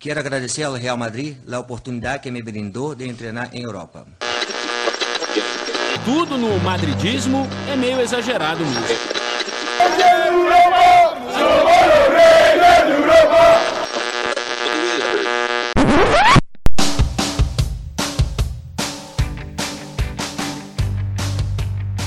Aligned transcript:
Quero 0.00 0.18
agradecer 0.18 0.62
ao 0.62 0.72
Real 0.72 0.96
Madrid 0.96 1.36
a 1.52 1.58
oportunidade 1.58 2.22
que 2.22 2.30
me 2.30 2.42
brindou 2.42 2.94
de 2.94 3.12
treinar 3.12 3.50
em 3.52 3.64
Europa. 3.64 4.06
Tudo 6.06 6.38
no 6.38 6.58
madridismo 6.60 7.46
é 7.70 7.76
meio 7.76 8.00
exagerado 8.00 8.64
mesmo. 8.64 9.20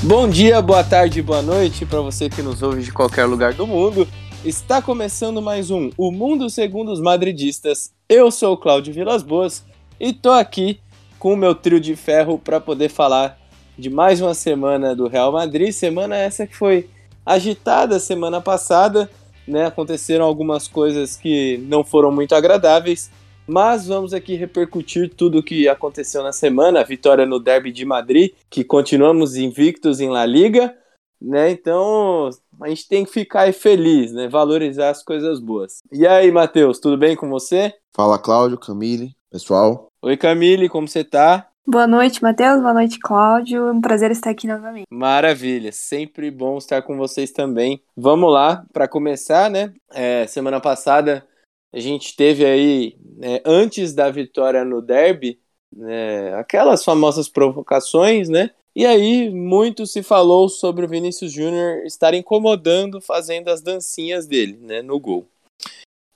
Bom 0.02 0.28
dia, 0.28 0.62
boa 0.64 0.84
tarde, 0.84 1.21
boa 1.21 1.44
noite 1.44 1.86
para 1.86 2.02
você 2.02 2.28
que 2.28 2.41
nos 2.41 2.64
ouve 2.64 2.82
de 2.82 2.91
qualquer 2.91 3.25
lugar 3.25 3.54
do 3.54 3.68
mundo. 3.68 4.07
Está 4.46 4.82
começando 4.82 5.41
mais 5.41 5.71
um 5.71 5.89
O 5.98 6.12
Mundo 6.12 6.50
Segundo 6.50 6.91
os 6.91 6.99
Madridistas. 6.99 7.94
Eu 8.09 8.30
sou 8.30 8.55
o 8.55 8.58
Cláudio 8.58 8.94
Vilas 8.94 9.23
Boas 9.23 9.63
e 9.98 10.12
tô 10.12 10.31
aqui 10.31 10.81
com 11.17 11.31
o 11.31 11.38
meu 11.38 11.55
trio 11.55 11.80
de 11.80 11.95
ferro 11.95 12.38
para 12.38 12.59
poder 12.59 12.90
falar 12.90 13.40
de 13.80 13.90
mais 13.90 14.20
uma 14.20 14.34
semana 14.34 14.94
do 14.94 15.08
Real 15.08 15.31
Madrid. 15.31 15.72
Semana 15.72 16.17
essa 16.17 16.45
que 16.45 16.58
foi 16.58 16.90
agitada 17.26 17.98
semana 18.00 18.41
passada, 18.41 19.09
né? 19.48 19.67
Aconteceram 19.67 20.26
algumas 20.26 20.67
coisas 20.67 21.16
que 21.16 21.58
não 21.59 21.81
foram 21.81 22.12
muito 22.12 22.36
agradáveis, 22.36 23.09
mas 23.48 23.88
vamos 23.88 24.14
aqui 24.14 24.36
repercutir 24.36 25.09
tudo 25.16 25.39
o 25.39 25.44
que 25.44 25.70
aconteceu 25.70 26.22
na 26.22 26.34
semana, 26.34 26.81
a 26.81 26.84
vitória 26.84 27.25
no 27.25 27.39
Derby 27.39 27.72
de 27.72 27.86
Madrid, 27.86 28.34
que 28.50 28.66
continuamos 28.66 29.38
invictos 29.38 30.02
em 30.02 30.09
La 30.09 30.25
Liga, 30.25 30.75
né? 31.23 31.50
Então, 31.50 32.30
a 32.62 32.68
gente 32.68 32.88
tem 32.88 33.05
que 33.05 33.12
ficar 33.12 33.52
feliz, 33.54 34.12
né? 34.12 34.27
Valorizar 34.27 34.90
as 34.90 35.04
coisas 35.04 35.40
boas. 35.40 35.81
E 35.91 36.05
aí, 36.05 36.31
Matheus, 36.31 36.80
tudo 36.80 36.98
bem 36.98 37.16
com 37.16 37.30
você? 37.30 37.73
Fala, 37.95 38.20
Cláudio, 38.20 38.59
Camille, 38.59 39.16
pessoal. 39.31 39.88
Oi, 40.02 40.17
Camille, 40.17 40.67
como 40.67 40.88
você 40.88 41.03
tá? 41.03 41.47
Boa 41.66 41.88
noite, 41.88 42.22
Matheus. 42.22 42.59
Boa 42.62 42.73
noite, 42.73 43.00
Cláudio. 43.00 43.70
É 43.70 43.72
um 43.72 43.80
prazer 43.80 44.12
estar 44.12 44.31
aqui 44.31 44.45
novamente. 44.45 44.86
Maravilha, 44.92 45.72
sempre 45.72 46.30
bom 46.30 46.58
estar 46.58 46.81
com 46.81 46.97
vocês 46.97 47.31
também. 47.31 47.81
Vamos 47.95 48.34
lá, 48.34 48.66
para 48.73 48.88
começar, 48.88 49.50
né? 49.50 49.73
É, 49.94 50.28
semana 50.28 50.59
passada 50.59 51.25
a 51.73 51.80
gente 51.80 52.16
teve 52.16 52.45
aí, 52.45 52.95
né, 53.17 53.42
antes 53.44 53.95
da 53.95 54.12
vitória 54.12 54.64
no 54.64 54.80
derby, 54.80 55.40
né, 55.75 56.36
aquelas 56.36 56.84
famosas 56.84 57.28
provocações, 57.28 58.30
né? 58.30 58.52
E 58.75 58.85
aí 58.85 59.29
muito 59.29 59.85
se 59.85 60.02
falou 60.02 60.49
sobre 60.49 60.85
o 60.85 60.89
Vinícius 60.89 61.31
Júnior 61.31 61.85
estar 61.85 62.13
incomodando 62.13 62.99
fazendo 62.99 63.49
as 63.49 63.61
dancinhas 63.61 64.25
dele, 64.25 64.57
né, 64.59 64.81
no 64.81 64.99
gol. 64.99 65.27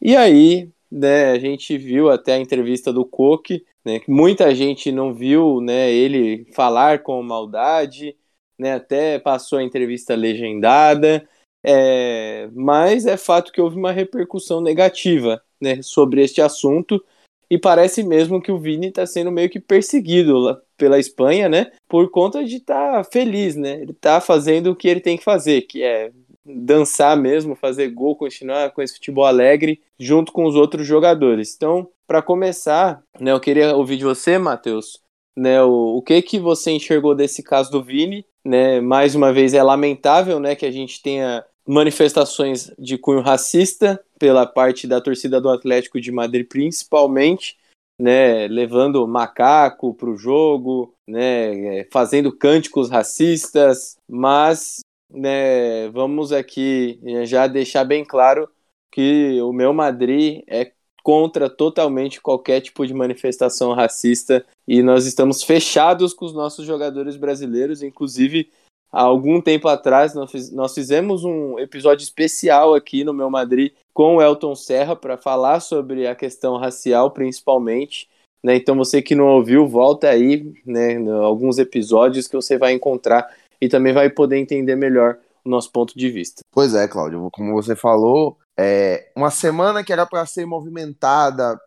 E 0.02 0.16
aí, 0.16 0.70
né, 0.92 1.32
a 1.32 1.40
gente 1.40 1.78
viu 1.78 2.10
até 2.10 2.34
a 2.34 2.40
entrevista 2.40 2.92
do 2.92 3.06
Coque, 3.06 3.64
né, 3.86 4.00
que 4.00 4.10
muita 4.10 4.54
gente 4.56 4.92
não 4.92 5.14
viu, 5.14 5.62
né, 5.62 5.92
ele 5.92 6.46
falar 6.54 7.04
com 7.04 7.22
maldade, 7.22 8.16
né, 8.58 8.74
até 8.74 9.20
passou 9.20 9.60
a 9.60 9.64
entrevista 9.64 10.16
legendada, 10.16 11.28
é, 11.64 12.50
mas 12.54 13.06
é 13.06 13.18
fato 13.18 13.52
que 13.52 13.62
houve 13.62 13.78
uma 13.78 13.92
repercussão 13.92 14.62
negativa, 14.62 15.44
né, 15.62 15.82
sobre 15.84 16.24
este 16.24 16.42
assunto. 16.42 17.04
E 17.50 17.58
parece 17.58 18.04
mesmo 18.04 18.42
que 18.42 18.52
o 18.52 18.60
Vini 18.60 18.88
está 18.88 19.06
sendo 19.06 19.32
meio 19.32 19.50
que 19.50 19.60
perseguido 19.60 20.38
lá 20.38 20.60
pela 20.78 21.00
Espanha, 21.00 21.48
né? 21.48 21.72
Por 21.88 22.10
conta 22.12 22.44
de 22.44 22.58
estar 22.58 22.98
tá 22.98 23.04
feliz, 23.04 23.56
né? 23.56 23.82
Ele 23.82 23.92
está 23.92 24.20
fazendo 24.20 24.72
o 24.72 24.76
que 24.76 24.88
ele 24.88 25.00
tem 25.00 25.18
que 25.18 25.24
fazer, 25.24 25.62
que 25.62 25.82
é 25.82 26.12
dançar 26.46 27.18
mesmo, 27.18 27.56
fazer 27.56 27.90
gol, 27.90 28.16
continuar 28.16 28.72
com 28.72 28.82
esse 28.82 28.94
futebol 28.94 29.26
alegre 29.26 29.82
junto 30.00 30.32
com 30.32 30.46
os 30.46 30.56
outros 30.56 30.86
jogadores. 30.88 31.54
Então, 31.56 31.90
para 32.08 32.22
começar, 32.22 33.04
né, 33.20 33.32
eu 33.32 33.40
queria 33.40 33.76
ouvir 33.76 33.98
de 33.98 34.06
você, 34.06 34.38
Matheus, 34.38 35.02
né, 35.36 35.62
o, 35.62 35.98
o 35.98 36.02
que 36.02 36.22
que 36.22 36.40
você 36.40 36.72
enxergou 36.72 37.14
desse 37.14 37.44
caso 37.44 37.70
do 37.72 37.84
Vini, 37.84 38.26
né? 38.46 38.80
Mais 38.80 39.14
uma 39.14 39.34
vez 39.34 39.54
é 39.54 39.62
lamentável, 39.62 40.40
né, 40.40 40.56
que 40.56 40.66
a 40.66 40.72
gente 40.72 41.02
tenha 41.02 41.44
manifestações 41.68 42.72
de 42.80 42.98
cunho 42.98 43.22
racista 43.22 44.02
pela 44.18 44.46
parte 44.46 44.88
da 44.88 45.02
torcida 45.02 45.42
do 45.42 45.50
Atlético 45.50 46.00
de 46.00 46.12
Madrid, 46.12 46.48
principalmente, 46.48 47.58
né, 48.00 48.48
levando 48.48 49.06
macaco 49.08 49.94
para 49.94 50.10
o 50.10 50.18
jogo, 50.18 50.94
né, 51.06 51.80
é, 51.80 51.88
fazendo 51.92 52.32
cânticos 52.32 52.90
racistas, 52.90 53.98
mas 54.08 54.80
né, 55.10 55.90
vamos 55.90 56.32
aqui 56.32 57.00
já 57.26 57.48
deixar 57.48 57.84
bem 57.84 58.06
claro 58.06 58.50
que 58.92 59.42
o 59.42 59.52
meu 59.52 59.74
Madrid 59.74 60.44
é 60.48 60.72
contra 61.04 61.50
totalmente 61.50 62.20
qualquer 62.20 62.60
tipo 62.60 62.86
de 62.86 62.94
manifestação 62.94 63.74
racista 63.74 64.46
e 64.68 64.84
nós 64.84 65.06
estamos 65.06 65.42
fechados 65.42 66.14
com 66.14 66.26
os 66.26 66.34
nossos 66.34 66.66
jogadores 66.66 67.16
brasileiros, 67.16 67.82
inclusive 67.82 68.52
há 68.92 69.02
algum 69.02 69.42
tempo 69.42 69.68
atrás 69.68 70.14
nós, 70.14 70.32
fiz, 70.32 70.52
nós 70.52 70.74
fizemos 70.74 71.24
um 71.24 71.60
episódio 71.60 72.04
especial 72.04 72.74
aqui 72.74 73.04
no 73.04 73.14
Meu 73.14 73.30
Madrid 73.30 73.74
com 73.94 74.18
o 74.18 74.22
Elton 74.22 74.56
Serra 74.56 74.96
para 74.96 75.18
falar 75.18 75.60
sobre 75.60 76.08
a 76.08 76.16
questão 76.16 76.58
racial, 76.58 77.12
principalmente. 77.12 78.08
Né? 78.44 78.56
Então 78.56 78.76
você 78.76 79.02
que 79.02 79.16
não 79.16 79.28
ouviu, 79.28 79.68
volta 79.68 80.10
aí, 80.10 80.54
né, 80.66 80.96
alguns 81.24 81.58
episódios 81.58 82.28
que 82.28 82.36
você 82.36 82.58
vai 82.58 82.74
encontrar 82.74 83.28
e 83.60 83.68
também 83.68 83.94
vai 83.94 84.10
poder 84.10 84.38
entender 84.38 84.76
melhor 84.76 85.18
o 85.44 85.50
nosso 85.50 85.72
ponto 85.72 85.98
de 85.98 86.10
vista. 86.10 86.42
Pois 86.52 86.76
é, 86.76 86.88
Cláudio, 86.88 87.30
como 87.32 87.54
você 87.54 87.76
falou, 87.76 88.38
é 88.58 89.10
uma 89.16 89.32
semana 89.32 89.84
que 89.84 89.92
era 89.92 90.06
para 90.06 90.26
ser 90.26 90.46
movimentada 90.46 91.60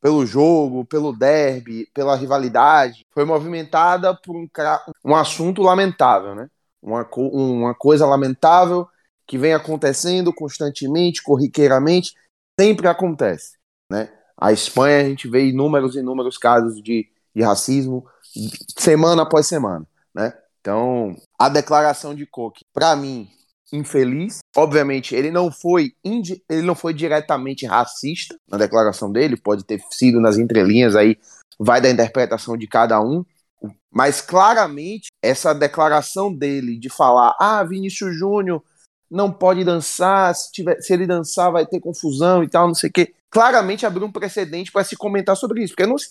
pelo, 0.00 0.24
jogo, 0.24 0.84
pelo 0.84 1.12
derby, 1.12 1.88
pela 1.92 2.16
rivalidade, 2.16 3.06
foi 3.10 3.24
movimentada 3.24 4.14
por 4.14 4.36
um, 4.36 4.48
um 5.04 5.14
assunto 5.14 5.62
lamentável, 5.62 6.34
né? 6.34 6.48
Uma, 6.80 7.08
uma 7.16 7.74
coisa 7.74 8.06
lamentável 8.06 8.88
que 9.26 9.36
vem 9.36 9.52
acontecendo 9.52 10.32
constantemente, 10.32 11.22
corriqueiramente, 11.22 12.14
sempre 12.58 12.88
acontece, 12.88 13.56
né? 13.90 14.10
A 14.36 14.52
Espanha, 14.52 15.00
a 15.00 15.08
gente 15.08 15.28
vê 15.28 15.48
inúmeros 15.48 15.96
e 15.96 15.98
inúmeros 15.98 16.38
casos 16.38 16.80
de, 16.80 17.10
de 17.34 17.42
racismo 17.42 18.06
semana 18.76 19.22
após 19.22 19.46
semana, 19.46 19.84
né? 20.14 20.32
Então, 20.60 21.16
a 21.38 21.48
declaração 21.48 22.14
de 22.14 22.26
Koch, 22.26 22.60
para 22.72 22.94
mim, 22.94 23.28
infeliz. 23.72 24.38
Obviamente, 24.56 25.14
ele 25.14 25.30
não 25.30 25.50
foi 25.50 25.94
ele 26.04 26.62
não 26.62 26.74
foi 26.74 26.94
diretamente 26.94 27.66
racista 27.66 28.36
na 28.48 28.58
declaração 28.58 29.10
dele, 29.10 29.36
pode 29.36 29.64
ter 29.64 29.80
sido 29.90 30.20
nas 30.20 30.38
entrelinhas 30.38 30.96
aí, 30.96 31.16
vai 31.58 31.80
da 31.80 31.90
interpretação 31.90 32.56
de 32.56 32.66
cada 32.66 33.00
um. 33.00 33.24
Mas 33.90 34.20
claramente 34.20 35.08
essa 35.22 35.52
declaração 35.54 36.32
dele 36.34 36.78
de 36.78 36.88
falar: 36.88 37.34
"Ah, 37.40 37.62
Vinícius 37.64 38.16
Júnior 38.16 38.62
não 39.10 39.32
pode 39.32 39.64
dançar, 39.64 40.34
se, 40.34 40.52
tiver, 40.52 40.80
se 40.80 40.92
ele 40.92 41.06
dançar 41.06 41.50
vai 41.50 41.66
ter 41.66 41.80
confusão 41.80 42.42
e 42.44 42.48
tal, 42.48 42.66
não 42.66 42.74
sei 42.74 42.90
o 42.90 42.92
quê". 42.92 43.14
Claramente 43.30 43.84
abriu 43.84 44.06
um 44.06 44.12
precedente 44.12 44.72
para 44.72 44.84
se 44.84 44.96
comentar 44.96 45.36
sobre 45.36 45.62
isso, 45.62 45.74
porque 45.74 45.86
não 45.86 45.98
se, 45.98 46.10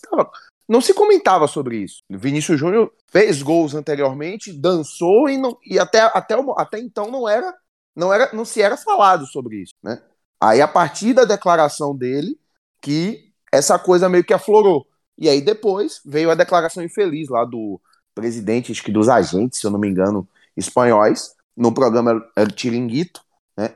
não 0.67 0.81
se 0.81 0.93
comentava 0.93 1.47
sobre 1.47 1.77
isso. 1.77 2.03
Vinícius 2.09 2.59
Júnior 2.59 2.91
fez 3.07 3.41
gols 3.41 3.73
anteriormente, 3.73 4.51
dançou 4.51 5.29
e, 5.29 5.37
não, 5.37 5.57
e 5.65 5.79
até, 5.79 6.01
até, 6.01 6.35
até 6.57 6.79
então 6.79 7.09
não 7.09 7.27
era, 7.27 7.53
não 7.95 8.13
era 8.13 8.33
não 8.33 8.43
se 8.43 8.61
era 8.61 8.75
falado 8.75 9.25
sobre 9.27 9.61
isso, 9.61 9.73
né? 9.81 10.01
Aí 10.41 10.61
a 10.61 10.67
partir 10.67 11.13
da 11.13 11.25
declaração 11.25 11.95
dele 11.95 12.37
que 12.81 13.31
essa 13.51 13.79
coisa 13.79 14.09
meio 14.09 14.23
que 14.23 14.33
aflorou. 14.33 14.87
E 15.17 15.29
aí 15.29 15.41
depois 15.41 16.01
veio 16.05 16.29
a 16.29 16.35
declaração 16.35 16.83
infeliz 16.83 17.29
lá 17.29 17.43
do 17.43 17.81
presidente, 18.13 18.71
acho 18.71 18.83
que 18.83 18.91
dos 18.91 19.09
agentes, 19.09 19.59
se 19.59 19.65
eu 19.65 19.71
não 19.71 19.79
me 19.79 19.87
engano, 19.87 20.27
espanhóis, 20.55 21.35
no 21.55 21.73
programa 21.73 22.23
El 22.35 22.47
Chiringuito, 22.55 23.21
né? 23.57 23.75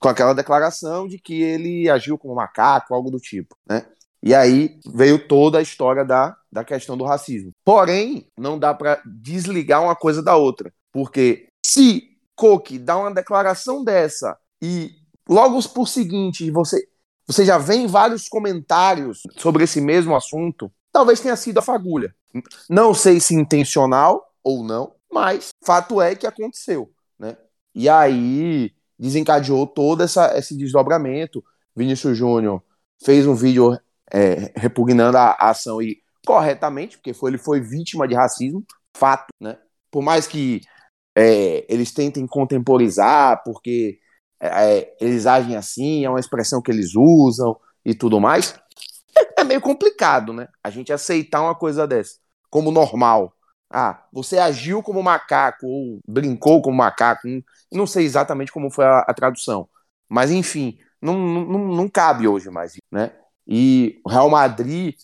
Com 0.00 0.08
aquela 0.08 0.34
declaração 0.34 1.06
de 1.06 1.18
que 1.18 1.42
ele 1.42 1.88
agiu 1.88 2.18
como 2.18 2.34
macaco, 2.34 2.94
algo 2.94 3.10
do 3.10 3.18
tipo, 3.18 3.56
né? 3.68 3.86
E 4.22 4.34
aí 4.34 4.78
veio 4.86 5.26
toda 5.26 5.58
a 5.58 5.62
história 5.62 6.04
da, 6.04 6.36
da 6.52 6.62
questão 6.62 6.96
do 6.96 7.04
racismo. 7.04 7.52
Porém, 7.64 8.26
não 8.38 8.58
dá 8.58 8.74
para 8.74 9.00
desligar 9.06 9.82
uma 9.82 9.96
coisa 9.96 10.22
da 10.22 10.36
outra. 10.36 10.72
Porque 10.92 11.48
se 11.64 12.10
Coque 12.34 12.78
dá 12.78 12.96
uma 12.96 13.12
declaração 13.12 13.84
dessa 13.84 14.36
e 14.62 14.92
logo 15.28 15.62
por 15.68 15.86
seguinte 15.86 16.50
você, 16.50 16.86
você 17.26 17.44
já 17.44 17.58
vê 17.58 17.86
vários 17.86 18.28
comentários 18.28 19.22
sobre 19.36 19.64
esse 19.64 19.80
mesmo 19.80 20.16
assunto, 20.16 20.70
talvez 20.92 21.20
tenha 21.20 21.36
sido 21.36 21.58
a 21.58 21.62
fagulha. 21.62 22.14
Não 22.68 22.94
sei 22.94 23.20
se 23.20 23.34
intencional 23.34 24.32
ou 24.42 24.64
não, 24.64 24.94
mas 25.10 25.50
fato 25.62 26.00
é 26.00 26.14
que 26.14 26.26
aconteceu. 26.26 26.90
Né? 27.18 27.36
E 27.74 27.88
aí 27.88 28.72
desencadeou 28.98 29.66
todo 29.66 30.02
essa, 30.02 30.36
esse 30.36 30.56
desdobramento. 30.56 31.44
Vinícius 31.74 32.16
Júnior 32.16 32.62
fez 33.02 33.26
um 33.26 33.34
vídeo 33.34 33.78
é, 34.12 34.52
repugnando 34.56 35.16
a, 35.18 35.30
a, 35.30 35.50
ação 35.50 35.80
e 35.82 36.02
corretamente, 36.26 36.96
porque 36.98 37.14
foi, 37.14 37.30
ele 37.30 37.38
foi 37.38 37.60
vítima 37.60 38.06
de 38.06 38.14
racismo, 38.14 38.64
fato, 38.96 39.26
né? 39.40 39.58
Por 39.90 40.02
mais 40.02 40.26
que 40.26 40.60
é, 41.16 41.64
eles 41.72 41.92
tentem 41.92 42.26
contemporizar, 42.26 43.42
porque 43.44 43.98
é, 44.40 44.78
é, 44.78 44.96
eles 45.00 45.26
agem 45.26 45.56
assim, 45.56 46.04
é 46.04 46.10
uma 46.10 46.20
expressão 46.20 46.62
que 46.62 46.70
eles 46.70 46.94
usam 46.94 47.56
e 47.84 47.94
tudo 47.94 48.20
mais, 48.20 48.54
meio 49.46 49.60
complicado, 49.60 50.32
né? 50.32 50.48
A 50.62 50.70
gente 50.70 50.92
aceitar 50.92 51.42
uma 51.42 51.54
coisa 51.54 51.86
dessa 51.86 52.18
como 52.50 52.70
normal. 52.70 53.34
Ah, 53.72 54.04
você 54.12 54.38
agiu 54.38 54.82
como 54.82 55.02
macaco 55.02 55.66
ou 55.66 56.00
brincou 56.06 56.60
como 56.60 56.76
macaco. 56.76 57.28
Não, 57.28 57.42
não 57.72 57.86
sei 57.86 58.04
exatamente 58.04 58.52
como 58.52 58.70
foi 58.70 58.84
a, 58.84 59.00
a 59.00 59.14
tradução. 59.14 59.68
Mas, 60.08 60.30
enfim, 60.32 60.78
não, 61.00 61.16
não, 61.16 61.58
não 61.68 61.88
cabe 61.88 62.26
hoje 62.26 62.50
mais, 62.50 62.74
né? 62.90 63.12
E 63.50 64.00
o 64.04 64.08
Real 64.08 64.30
Madrid, 64.30 64.94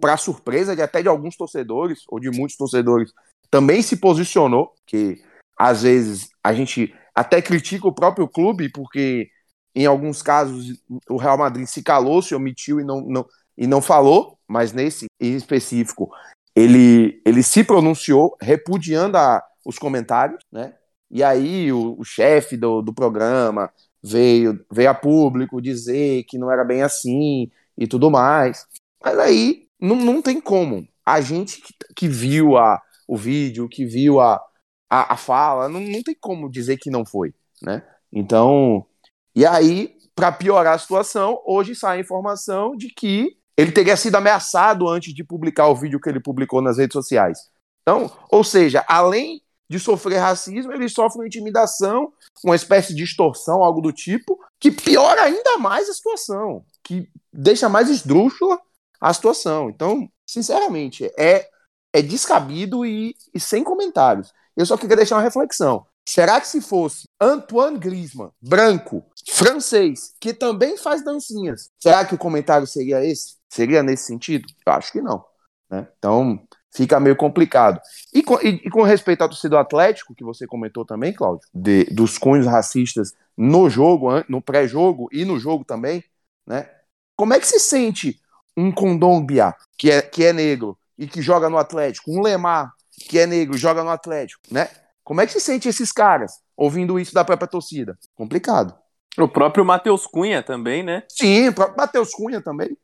para 0.00 0.16
surpresa 0.16 0.74
de 0.74 0.80
até 0.80 1.02
de 1.02 1.08
alguns 1.08 1.36
torcedores, 1.36 2.04
ou 2.08 2.18
de 2.18 2.30
muitos 2.30 2.56
torcedores, 2.56 3.12
também 3.50 3.82
se 3.82 3.96
posicionou, 3.96 4.72
que 4.86 5.22
às 5.58 5.82
vezes 5.82 6.30
a 6.42 6.54
gente 6.54 6.94
até 7.14 7.42
critica 7.42 7.86
o 7.86 7.94
próprio 7.94 8.26
clube, 8.26 8.70
porque 8.70 9.28
em 9.74 9.84
alguns 9.84 10.22
casos 10.22 10.82
o 11.08 11.18
Real 11.18 11.36
Madrid 11.36 11.66
se 11.66 11.82
calou, 11.82 12.22
se 12.22 12.34
omitiu 12.34 12.80
e 12.80 12.84
não, 12.84 13.02
não, 13.02 13.26
e 13.58 13.66
não 13.66 13.82
falou, 13.82 14.38
mas 14.48 14.72
nesse 14.72 15.06
em 15.20 15.36
específico 15.36 16.10
ele, 16.56 17.20
ele 17.26 17.42
se 17.42 17.62
pronunciou 17.62 18.36
repudiando 18.40 19.18
a, 19.18 19.42
os 19.64 19.78
comentários, 19.78 20.42
né? 20.50 20.74
E 21.10 21.22
aí 21.22 21.72
o, 21.72 21.96
o 21.98 22.04
chefe 22.04 22.56
do, 22.56 22.80
do 22.80 22.94
programa 22.94 23.70
veio, 24.02 24.64
veio 24.70 24.90
a 24.90 24.94
público 24.94 25.60
dizer 25.60 26.24
que 26.24 26.38
não 26.38 26.50
era 26.50 26.64
bem 26.64 26.82
assim 26.82 27.50
e 27.76 27.86
tudo 27.86 28.10
mais. 28.10 28.66
Mas 29.02 29.18
aí 29.18 29.66
não, 29.80 29.96
não 29.96 30.22
tem 30.22 30.40
como. 30.40 30.86
A 31.04 31.20
gente 31.20 31.60
que, 31.60 31.74
que 31.96 32.08
viu 32.08 32.56
a, 32.56 32.80
o 33.08 33.16
vídeo, 33.16 33.68
que 33.68 33.84
viu 33.84 34.20
a, 34.20 34.40
a, 34.88 35.14
a 35.14 35.16
fala, 35.16 35.68
não, 35.68 35.80
não 35.80 36.02
tem 36.02 36.16
como 36.20 36.50
dizer 36.50 36.76
que 36.78 36.90
não 36.90 37.04
foi, 37.04 37.34
né? 37.62 37.82
Então, 38.12 38.86
e 39.34 39.46
aí, 39.46 39.96
para 40.14 40.32
piorar 40.32 40.74
a 40.74 40.78
situação, 40.78 41.40
hoje 41.46 41.74
sai 41.74 41.98
a 41.98 42.00
informação 42.00 42.76
de 42.76 42.88
que 42.88 43.36
ele 43.56 43.72
teria 43.72 43.96
sido 43.96 44.16
ameaçado 44.16 44.88
antes 44.88 45.14
de 45.14 45.22
publicar 45.22 45.68
o 45.68 45.76
vídeo 45.76 46.00
que 46.00 46.08
ele 46.08 46.20
publicou 46.20 46.60
nas 46.62 46.78
redes 46.78 46.94
sociais. 46.94 47.38
Então, 47.82 48.10
ou 48.30 48.42
seja, 48.42 48.84
além 48.88 49.42
de 49.70 49.78
sofrer 49.78 50.18
racismo, 50.18 50.72
ele 50.72 50.88
sofre 50.88 51.20
uma 51.20 51.26
intimidação, 51.28 52.12
uma 52.44 52.56
espécie 52.56 52.92
de 52.92 53.04
extorsão, 53.04 53.62
algo 53.62 53.80
do 53.80 53.92
tipo, 53.92 54.36
que 54.58 54.72
piora 54.72 55.22
ainda 55.22 55.58
mais 55.58 55.88
a 55.88 55.94
situação, 55.94 56.64
que 56.82 57.08
deixa 57.32 57.68
mais 57.68 57.88
esdrúxula 57.88 58.60
a 59.00 59.14
situação. 59.14 59.70
Então, 59.70 60.10
sinceramente, 60.26 61.08
é, 61.16 61.48
é 61.92 62.02
descabido 62.02 62.84
e, 62.84 63.14
e 63.32 63.38
sem 63.38 63.62
comentários. 63.62 64.32
Eu 64.56 64.66
só 64.66 64.76
queria 64.76 64.96
deixar 64.96 65.14
uma 65.14 65.22
reflexão. 65.22 65.86
Será 66.04 66.40
que 66.40 66.48
se 66.48 66.60
fosse 66.60 67.04
Antoine 67.20 67.78
Griezmann, 67.78 68.32
branco, 68.42 69.04
francês, 69.30 70.12
que 70.18 70.34
também 70.34 70.76
faz 70.76 71.04
dancinhas, 71.04 71.70
será 71.78 72.04
que 72.04 72.16
o 72.16 72.18
comentário 72.18 72.66
seria 72.66 73.04
esse? 73.04 73.36
Seria 73.48 73.84
nesse 73.84 74.06
sentido? 74.06 74.46
Eu 74.66 74.72
acho 74.72 74.90
que 74.90 75.00
não. 75.00 75.24
Né? 75.70 75.86
Então, 75.96 76.42
fica 76.72 77.00
meio 77.00 77.16
complicado. 77.16 77.80
E 78.12 78.22
com, 78.22 78.34
e, 78.40 78.60
e 78.64 78.70
com 78.70 78.82
respeito 78.82 79.22
ao 79.22 79.28
torcedor 79.28 79.58
Atlético, 79.58 80.14
que 80.14 80.24
você 80.24 80.46
comentou 80.46 80.84
também, 80.84 81.12
Cláudio, 81.12 81.46
de, 81.52 81.84
dos 81.84 82.18
cunhos 82.18 82.46
racistas 82.46 83.12
no 83.36 83.68
jogo, 83.68 84.08
no 84.28 84.40
pré-jogo 84.40 85.08
e 85.12 85.24
no 85.24 85.38
jogo 85.38 85.64
também, 85.64 86.04
né? 86.46 86.68
Como 87.16 87.34
é 87.34 87.40
que 87.40 87.46
se 87.46 87.60
sente 87.60 88.20
um 88.56 88.72
Condombia, 88.72 89.54
que 89.76 89.90
é, 89.90 90.02
que 90.02 90.24
é 90.24 90.32
negro 90.32 90.78
e 90.98 91.06
que 91.06 91.22
joga 91.22 91.48
no 91.48 91.58
Atlético, 91.58 92.10
um 92.10 92.20
Lemar, 92.20 92.72
que 93.08 93.18
é 93.18 93.26
negro 93.26 93.56
e 93.56 93.58
joga 93.58 93.82
no 93.82 93.90
Atlético, 93.90 94.42
né? 94.50 94.68
Como 95.02 95.20
é 95.20 95.26
que 95.26 95.32
se 95.32 95.40
sente 95.40 95.68
esses 95.68 95.90
caras 95.90 96.40
ouvindo 96.56 96.98
isso 96.98 97.12
da 97.12 97.24
própria 97.24 97.48
torcida? 97.48 97.98
Complicado. 98.14 98.78
O 99.18 99.26
próprio 99.26 99.64
Matheus 99.64 100.06
Cunha 100.06 100.42
também, 100.42 100.82
né? 100.82 101.02
Sim, 101.08 101.48
o 101.48 101.52
próprio 101.52 101.76
Matheus 101.76 102.10
Cunha 102.10 102.40
também. 102.40 102.76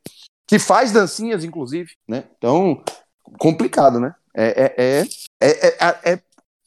Que 0.45 0.59
faz 0.59 0.91
dancinhas, 0.91 1.43
inclusive, 1.43 1.91
né? 2.07 2.25
Então, 2.37 2.83
complicado, 3.39 3.99
né? 3.99 4.15
É, 4.33 4.73
é, 4.77 5.01
é, 5.41 5.67
é, 5.79 6.13
é 6.13 6.19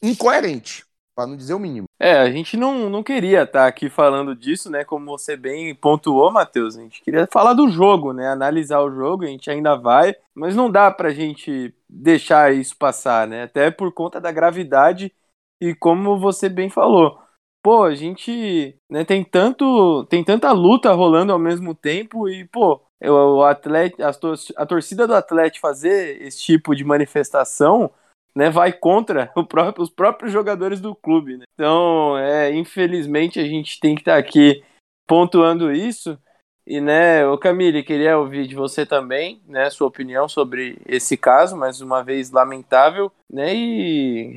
incoerente, 0.03 0.85
para 1.15 1.27
não 1.27 1.37
dizer 1.37 1.53
o 1.53 1.59
mínimo. 1.59 1.85
É, 1.99 2.19
a 2.19 2.29
gente 2.31 2.57
não, 2.57 2.89
não 2.89 3.03
queria 3.03 3.43
estar 3.43 3.67
aqui 3.67 3.89
falando 3.89 4.35
disso, 4.35 4.69
né? 4.69 4.83
Como 4.83 5.05
você 5.05 5.37
bem 5.37 5.73
pontuou, 5.75 6.31
Matheus. 6.31 6.77
A 6.77 6.81
gente 6.81 7.01
queria 7.01 7.27
falar 7.31 7.53
do 7.53 7.69
jogo, 7.69 8.11
né? 8.11 8.27
Analisar 8.27 8.81
o 8.81 8.91
jogo, 8.91 9.23
a 9.23 9.27
gente 9.27 9.49
ainda 9.49 9.75
vai, 9.75 10.15
mas 10.33 10.55
não 10.55 10.69
dá 10.69 10.91
pra 10.91 11.11
gente 11.11 11.73
deixar 11.87 12.53
isso 12.53 12.75
passar, 12.77 13.27
né? 13.27 13.43
Até 13.43 13.71
por 13.71 13.93
conta 13.93 14.19
da 14.19 14.31
gravidade 14.31 15.13
e 15.61 15.75
como 15.75 16.19
você 16.19 16.49
bem 16.49 16.69
falou. 16.69 17.19
Pô, 17.63 17.83
a 17.83 17.93
gente 17.93 18.75
né, 18.89 19.05
tem 19.05 19.23
tanto 19.23 20.03
tem 20.05 20.23
tanta 20.23 20.51
luta 20.51 20.91
rolando 20.93 21.31
ao 21.31 21.37
mesmo 21.37 21.75
tempo 21.75 22.27
e, 22.27 22.45
pô, 22.47 22.81
o 23.09 23.43
atleta, 23.43 24.07
a 24.55 24.65
torcida 24.65 25.07
do 25.07 25.15
Atlético 25.15 25.61
fazer 25.61 26.21
esse 26.21 26.41
tipo 26.41 26.75
de 26.75 26.83
manifestação, 26.83 27.91
né, 28.35 28.49
vai 28.49 28.71
contra 28.71 29.31
próprio, 29.47 29.83
os 29.83 29.89
próprios 29.89 30.31
jogadores 30.31 30.79
do 30.79 30.95
clube. 30.95 31.37
Né? 31.37 31.45
Então, 31.53 32.17
é, 32.17 32.53
infelizmente, 32.53 33.39
a 33.39 33.43
gente 33.43 33.79
tem 33.79 33.95
que 33.95 34.01
estar 34.01 34.13
tá 34.13 34.19
aqui 34.19 34.63
pontuando 35.07 35.71
isso. 35.71 36.17
E, 36.65 36.79
né, 36.79 37.25
o 37.25 37.37
Camille, 37.37 37.83
queria 37.83 38.17
ouvir 38.17 38.47
de 38.47 38.55
você 38.55 38.85
também, 38.85 39.41
né, 39.47 39.69
sua 39.69 39.87
opinião 39.87 40.29
sobre 40.29 40.77
esse 40.85 41.17
caso, 41.17 41.57
mais 41.57 41.81
uma 41.81 42.03
vez 42.03 42.31
lamentável, 42.31 43.11
né, 43.31 43.53
e 43.53 44.35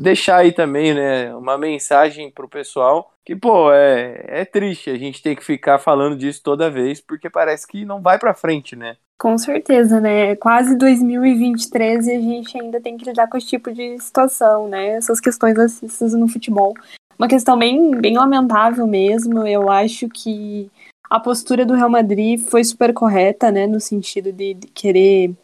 deixar 0.00 0.38
aí 0.38 0.52
também, 0.52 0.92
né, 0.92 1.34
uma 1.34 1.56
mensagem 1.56 2.30
pro 2.30 2.48
pessoal 2.48 3.12
que, 3.24 3.36
pô, 3.36 3.72
é, 3.72 4.24
é 4.26 4.44
triste 4.44 4.90
a 4.90 4.98
gente 4.98 5.22
ter 5.22 5.36
que 5.36 5.44
ficar 5.44 5.78
falando 5.78 6.16
disso 6.16 6.42
toda 6.42 6.70
vez, 6.70 7.00
porque 7.00 7.30
parece 7.30 7.66
que 7.66 7.84
não 7.84 8.00
vai 8.00 8.18
pra 8.18 8.34
frente, 8.34 8.74
né. 8.74 8.96
Com 9.16 9.38
certeza, 9.38 10.00
né, 10.00 10.34
quase 10.34 10.76
2023 10.76 12.08
e 12.08 12.16
a 12.16 12.20
gente 12.20 12.60
ainda 12.60 12.80
tem 12.80 12.96
que 12.96 13.04
lidar 13.04 13.28
com 13.28 13.36
esse 13.36 13.46
tipo 13.46 13.72
de 13.72 13.98
situação, 14.00 14.66
né, 14.66 14.96
essas 14.96 15.20
questões 15.20 15.56
racistas 15.56 16.14
no 16.14 16.26
futebol. 16.26 16.74
Uma 17.16 17.28
questão 17.28 17.56
bem, 17.56 17.92
bem 17.92 18.16
lamentável 18.16 18.86
mesmo, 18.86 19.46
eu 19.46 19.70
acho 19.70 20.08
que 20.08 20.70
a 21.10 21.18
postura 21.18 21.66
do 21.66 21.74
Real 21.74 21.90
Madrid 21.90 22.40
foi 22.40 22.62
super 22.62 22.94
correta, 22.94 23.50
né, 23.50 23.66
no 23.66 23.80
sentido 23.80 24.32
de, 24.32 24.54
de 24.54 24.68
querer 24.68 25.34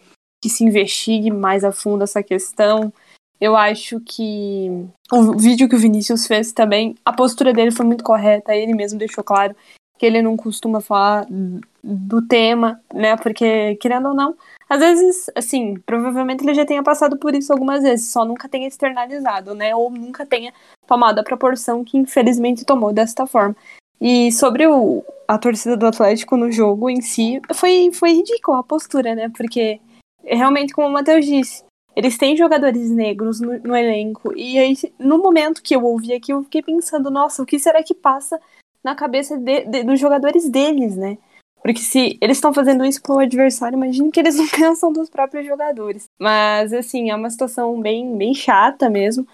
que 0.40 0.48
se 0.48 0.64
investigue 0.64 1.30
mais 1.30 1.64
a 1.64 1.72
fundo 1.72 2.04
essa 2.04 2.22
questão. 2.22 2.92
Eu 3.40 3.56
acho 3.56 4.00
que 4.00 4.70
o 5.12 5.36
vídeo 5.36 5.68
que 5.68 5.74
o 5.74 5.78
Vinícius 5.78 6.26
fez 6.26 6.52
também, 6.52 6.94
a 7.04 7.12
postura 7.12 7.52
dele 7.52 7.72
foi 7.72 7.84
muito 7.84 8.04
correta, 8.04 8.54
ele 8.54 8.74
mesmo 8.74 8.98
deixou 8.98 9.24
claro 9.24 9.54
que 9.98 10.06
ele 10.06 10.22
não 10.22 10.36
costuma 10.36 10.80
falar 10.80 11.26
do 11.82 12.22
tema, 12.26 12.80
né? 12.92 13.16
Porque, 13.16 13.76
querendo 13.76 14.08
ou 14.08 14.14
não, 14.14 14.36
às 14.68 14.78
vezes, 14.78 15.30
assim, 15.34 15.74
provavelmente 15.86 16.44
ele 16.44 16.54
já 16.54 16.66
tenha 16.66 16.82
passado 16.82 17.16
por 17.16 17.34
isso 17.34 17.52
algumas 17.52 17.82
vezes, 17.82 18.12
só 18.12 18.24
nunca 18.24 18.48
tenha 18.48 18.68
externalizado, 18.68 19.54
né? 19.54 19.74
Ou 19.74 19.90
nunca 19.90 20.26
tenha 20.26 20.52
tomado 20.86 21.18
a 21.18 21.24
proporção 21.24 21.82
que 21.82 21.96
infelizmente 21.96 22.64
tomou 22.64 22.92
desta 22.92 23.26
forma. 23.26 23.56
E 24.00 24.30
sobre 24.32 24.66
o, 24.66 25.04
a 25.26 25.38
torcida 25.38 25.76
do 25.76 25.86
Atlético 25.86 26.36
no 26.36 26.50
jogo 26.50 26.88
em 26.88 27.00
si, 27.00 27.40
foi, 27.54 27.90
foi 27.92 28.12
ridícula 28.12 28.60
a 28.60 28.62
postura, 28.62 29.14
né? 29.14 29.30
Porque, 29.34 29.80
realmente, 30.24 30.72
como 30.72 30.88
o 30.88 30.92
Matheus 30.92 31.24
disse, 31.24 31.64
eles 31.94 32.18
têm 32.18 32.36
jogadores 32.36 32.90
negros 32.90 33.40
no, 33.40 33.58
no, 33.58 33.74
elenco. 33.74 34.36
E 34.36 34.58
aí, 34.58 34.74
no 34.98 35.18
momento 35.18 35.62
que 35.62 35.74
eu 35.74 35.84
ouvi 35.84 36.12
aqui, 36.12 36.32
eu 36.32 36.42
fiquei 36.44 36.62
pensando, 36.62 37.10
nossa, 37.10 37.42
o 37.42 37.46
que 37.46 37.58
será 37.58 37.82
que 37.82 37.94
passa 37.94 38.38
na 38.84 38.94
cabeça 38.94 39.36
de, 39.38 39.64
de, 39.64 39.82
dos 39.82 39.98
jogadores 39.98 40.48
deles, 40.48 40.94
né? 40.94 41.16
Porque 41.62 41.80
se 41.80 42.16
eles 42.20 42.36
estão 42.36 42.52
fazendo 42.52 42.84
isso 42.84 43.02
pro 43.02 43.18
adversário, 43.18 43.76
imagine 43.76 44.12
que 44.12 44.20
eles 44.20 44.36
não 44.38 44.46
pensam 44.46 44.92
dos 44.92 45.08
próprios 45.08 45.46
jogadores. 45.46 46.04
Mas, 46.20 46.72
assim, 46.72 47.10
é 47.10 47.16
uma 47.16 47.30
situação 47.30 47.80
bem, 47.80 48.16
bem 48.16 48.34
chata 48.34 48.90
mesmo. 48.90 49.26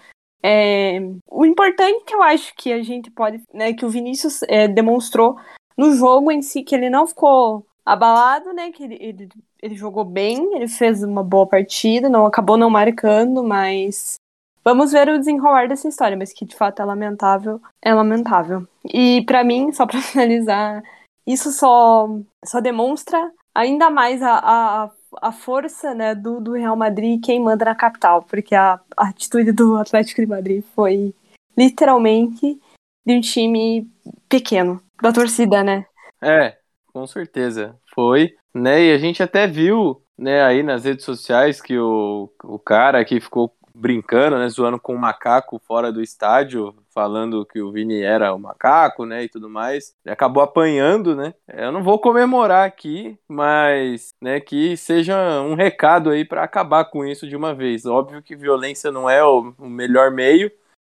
É, 0.45 0.99
o 1.31 1.45
importante 1.45 2.03
que 2.05 2.13
eu 2.13 2.21
acho 2.21 2.53
que 2.55 2.73
a 2.73 2.83
gente 2.83 3.09
pode, 3.09 3.41
né, 3.53 3.71
que 3.73 3.85
o 3.85 3.89
Vinícius 3.89 4.41
é, 4.43 4.67
demonstrou 4.67 5.37
no 5.77 5.93
jogo 5.93 6.31
em 6.31 6.41
si, 6.41 6.63
que 6.63 6.75
ele 6.75 6.89
não 6.89 7.07
ficou 7.07 7.65
abalado, 7.85 8.51
né, 8.53 8.71
que 8.71 8.83
ele, 8.83 8.97
ele, 8.99 9.29
ele, 9.61 9.75
jogou 9.75 10.03
bem, 10.03 10.55
ele 10.55 10.67
fez 10.67 11.01
uma 11.01 11.23
boa 11.23 11.47
partida, 11.47 12.09
não 12.09 12.25
acabou 12.25 12.57
não 12.57 12.69
marcando, 12.69 13.41
mas 13.41 14.15
vamos 14.63 14.91
ver 14.91 15.07
o 15.07 15.17
desenrolar 15.17 15.67
dessa 15.67 15.87
história, 15.87 16.17
mas 16.17 16.33
que 16.33 16.45
de 16.45 16.55
fato 16.55 16.81
é 16.81 16.85
lamentável, 16.85 17.61
é 17.81 17.93
lamentável. 17.93 18.67
E 18.85 19.23
para 19.25 19.43
mim, 19.45 19.71
só 19.71 19.85
para 19.85 19.99
finalizar, 20.03 20.83
isso 21.25 21.51
só, 21.51 22.09
só 22.43 22.59
demonstra 22.59 23.31
ainda 23.55 23.89
mais 23.89 24.21
a, 24.21 24.39
a 24.39 24.91
a 25.21 25.31
força 25.31 25.93
né, 25.93 26.15
do, 26.15 26.39
do 26.39 26.53
Real 26.53 26.75
Madrid 26.75 27.23
quem 27.23 27.39
manda 27.39 27.65
na 27.65 27.75
capital, 27.75 28.23
porque 28.23 28.55
a, 28.55 28.79
a 28.97 29.09
atitude 29.09 29.51
do 29.51 29.77
Atlético 29.77 30.21
de 30.21 30.27
Madrid 30.27 30.63
foi 30.75 31.13
literalmente 31.57 32.59
de 33.05 33.13
um 33.13 33.21
time 33.21 33.89
pequeno, 34.29 34.81
da 35.01 35.11
torcida, 35.11 35.63
né? 35.63 35.85
É, 36.21 36.57
com 36.91 37.05
certeza. 37.05 37.77
Foi, 37.93 38.35
né? 38.53 38.85
E 38.85 38.93
a 38.93 38.97
gente 38.97 39.21
até 39.21 39.45
viu, 39.45 40.01
né, 40.17 40.43
aí 40.43 40.63
nas 40.63 40.85
redes 40.85 41.05
sociais 41.05 41.61
que 41.61 41.77
o, 41.77 42.31
o 42.43 42.57
cara 42.57 43.03
que 43.03 43.19
ficou 43.19 43.55
brincando, 43.75 44.37
né, 44.37 44.47
zoando 44.47 44.79
com 44.79 44.95
um 44.95 44.99
macaco 44.99 45.59
fora 45.65 45.91
do 45.91 46.01
estádio, 46.01 46.75
falando 46.93 47.45
que 47.45 47.61
o 47.61 47.71
Vini 47.71 48.01
era 48.01 48.33
o 48.33 48.39
macaco, 48.39 49.05
né, 49.05 49.23
e 49.23 49.29
tudo 49.29 49.49
mais. 49.49 49.95
Ele 50.05 50.13
acabou 50.13 50.43
apanhando, 50.43 51.15
né? 51.15 51.33
Eu 51.47 51.71
não 51.71 51.83
vou 51.83 51.99
comemorar 51.99 52.65
aqui, 52.65 53.17
mas, 53.27 54.13
né, 54.21 54.39
que 54.39 54.77
seja 54.77 55.41
um 55.41 55.55
recado 55.55 56.09
aí 56.09 56.23
para 56.23 56.43
acabar 56.43 56.85
com 56.85 57.03
isso 57.05 57.27
de 57.27 57.35
uma 57.35 57.53
vez. 57.53 57.85
Óbvio 57.85 58.21
que 58.21 58.35
violência 58.35 58.91
não 58.91 59.09
é 59.09 59.23
o, 59.23 59.53
melhor 59.59 60.11
meio, 60.11 60.51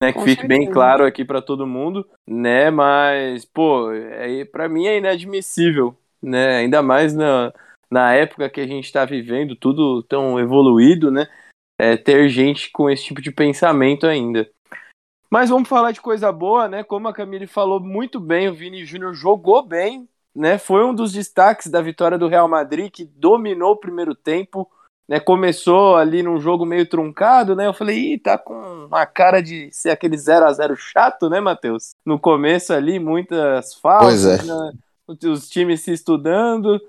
né, 0.02 0.12
que 0.12 0.18
Com 0.18 0.24
fique 0.24 0.46
bem 0.46 0.62
certeza. 0.62 0.72
claro 0.72 1.04
aqui 1.04 1.24
para 1.24 1.40
todo 1.40 1.66
mundo, 1.66 2.06
né? 2.26 2.70
Mas, 2.70 3.44
pô, 3.44 3.92
é, 3.92 4.44
para 4.44 4.68
mim 4.68 4.86
é 4.86 4.98
inadmissível, 4.98 5.96
né? 6.20 6.56
Ainda 6.56 6.82
mais 6.82 7.14
na, 7.14 7.52
na 7.90 8.12
época 8.12 8.50
que 8.50 8.60
a 8.60 8.66
gente 8.66 8.84
está 8.84 9.04
vivendo, 9.04 9.54
tudo 9.54 10.02
tão 10.02 10.38
evoluído, 10.40 11.10
né? 11.10 11.28
É, 11.78 11.96
ter 11.96 12.28
gente 12.28 12.70
com 12.70 12.88
esse 12.88 13.04
tipo 13.04 13.20
de 13.20 13.32
pensamento 13.32 14.06
ainda. 14.06 14.48
Mas 15.34 15.50
vamos 15.50 15.68
falar 15.68 15.90
de 15.90 16.00
coisa 16.00 16.30
boa, 16.30 16.68
né? 16.68 16.84
Como 16.84 17.08
a 17.08 17.12
Camille 17.12 17.48
falou 17.48 17.80
muito 17.80 18.20
bem, 18.20 18.48
o 18.48 18.54
Vini 18.54 18.84
Júnior 18.84 19.12
jogou 19.14 19.66
bem, 19.66 20.08
né? 20.32 20.58
Foi 20.58 20.84
um 20.84 20.94
dos 20.94 21.10
destaques 21.10 21.68
da 21.68 21.82
vitória 21.82 22.16
do 22.16 22.28
Real 22.28 22.46
Madrid, 22.46 22.88
que 22.88 23.04
dominou 23.04 23.72
o 23.72 23.76
primeiro 23.76 24.14
tempo, 24.14 24.70
né? 25.08 25.18
Começou 25.18 25.96
ali 25.96 26.22
num 26.22 26.38
jogo 26.38 26.64
meio 26.64 26.88
truncado, 26.88 27.56
né? 27.56 27.66
Eu 27.66 27.74
falei, 27.74 28.12
ih, 28.12 28.18
tá 28.20 28.38
com 28.38 28.86
uma 28.86 29.04
cara 29.06 29.42
de 29.42 29.68
ser 29.72 29.90
aquele 29.90 30.16
0 30.16 30.46
a 30.46 30.52
0 30.52 30.76
chato, 30.76 31.28
né, 31.28 31.40
Matheus? 31.40 31.96
No 32.06 32.16
começo 32.16 32.72
ali, 32.72 33.00
muitas 33.00 33.74
faltas, 33.74 34.22
Pois 34.22 34.26
é. 34.26 34.42
né? 34.44 34.72
os 35.08 35.48
times 35.48 35.80
se 35.80 35.90
estudando. 35.90 36.80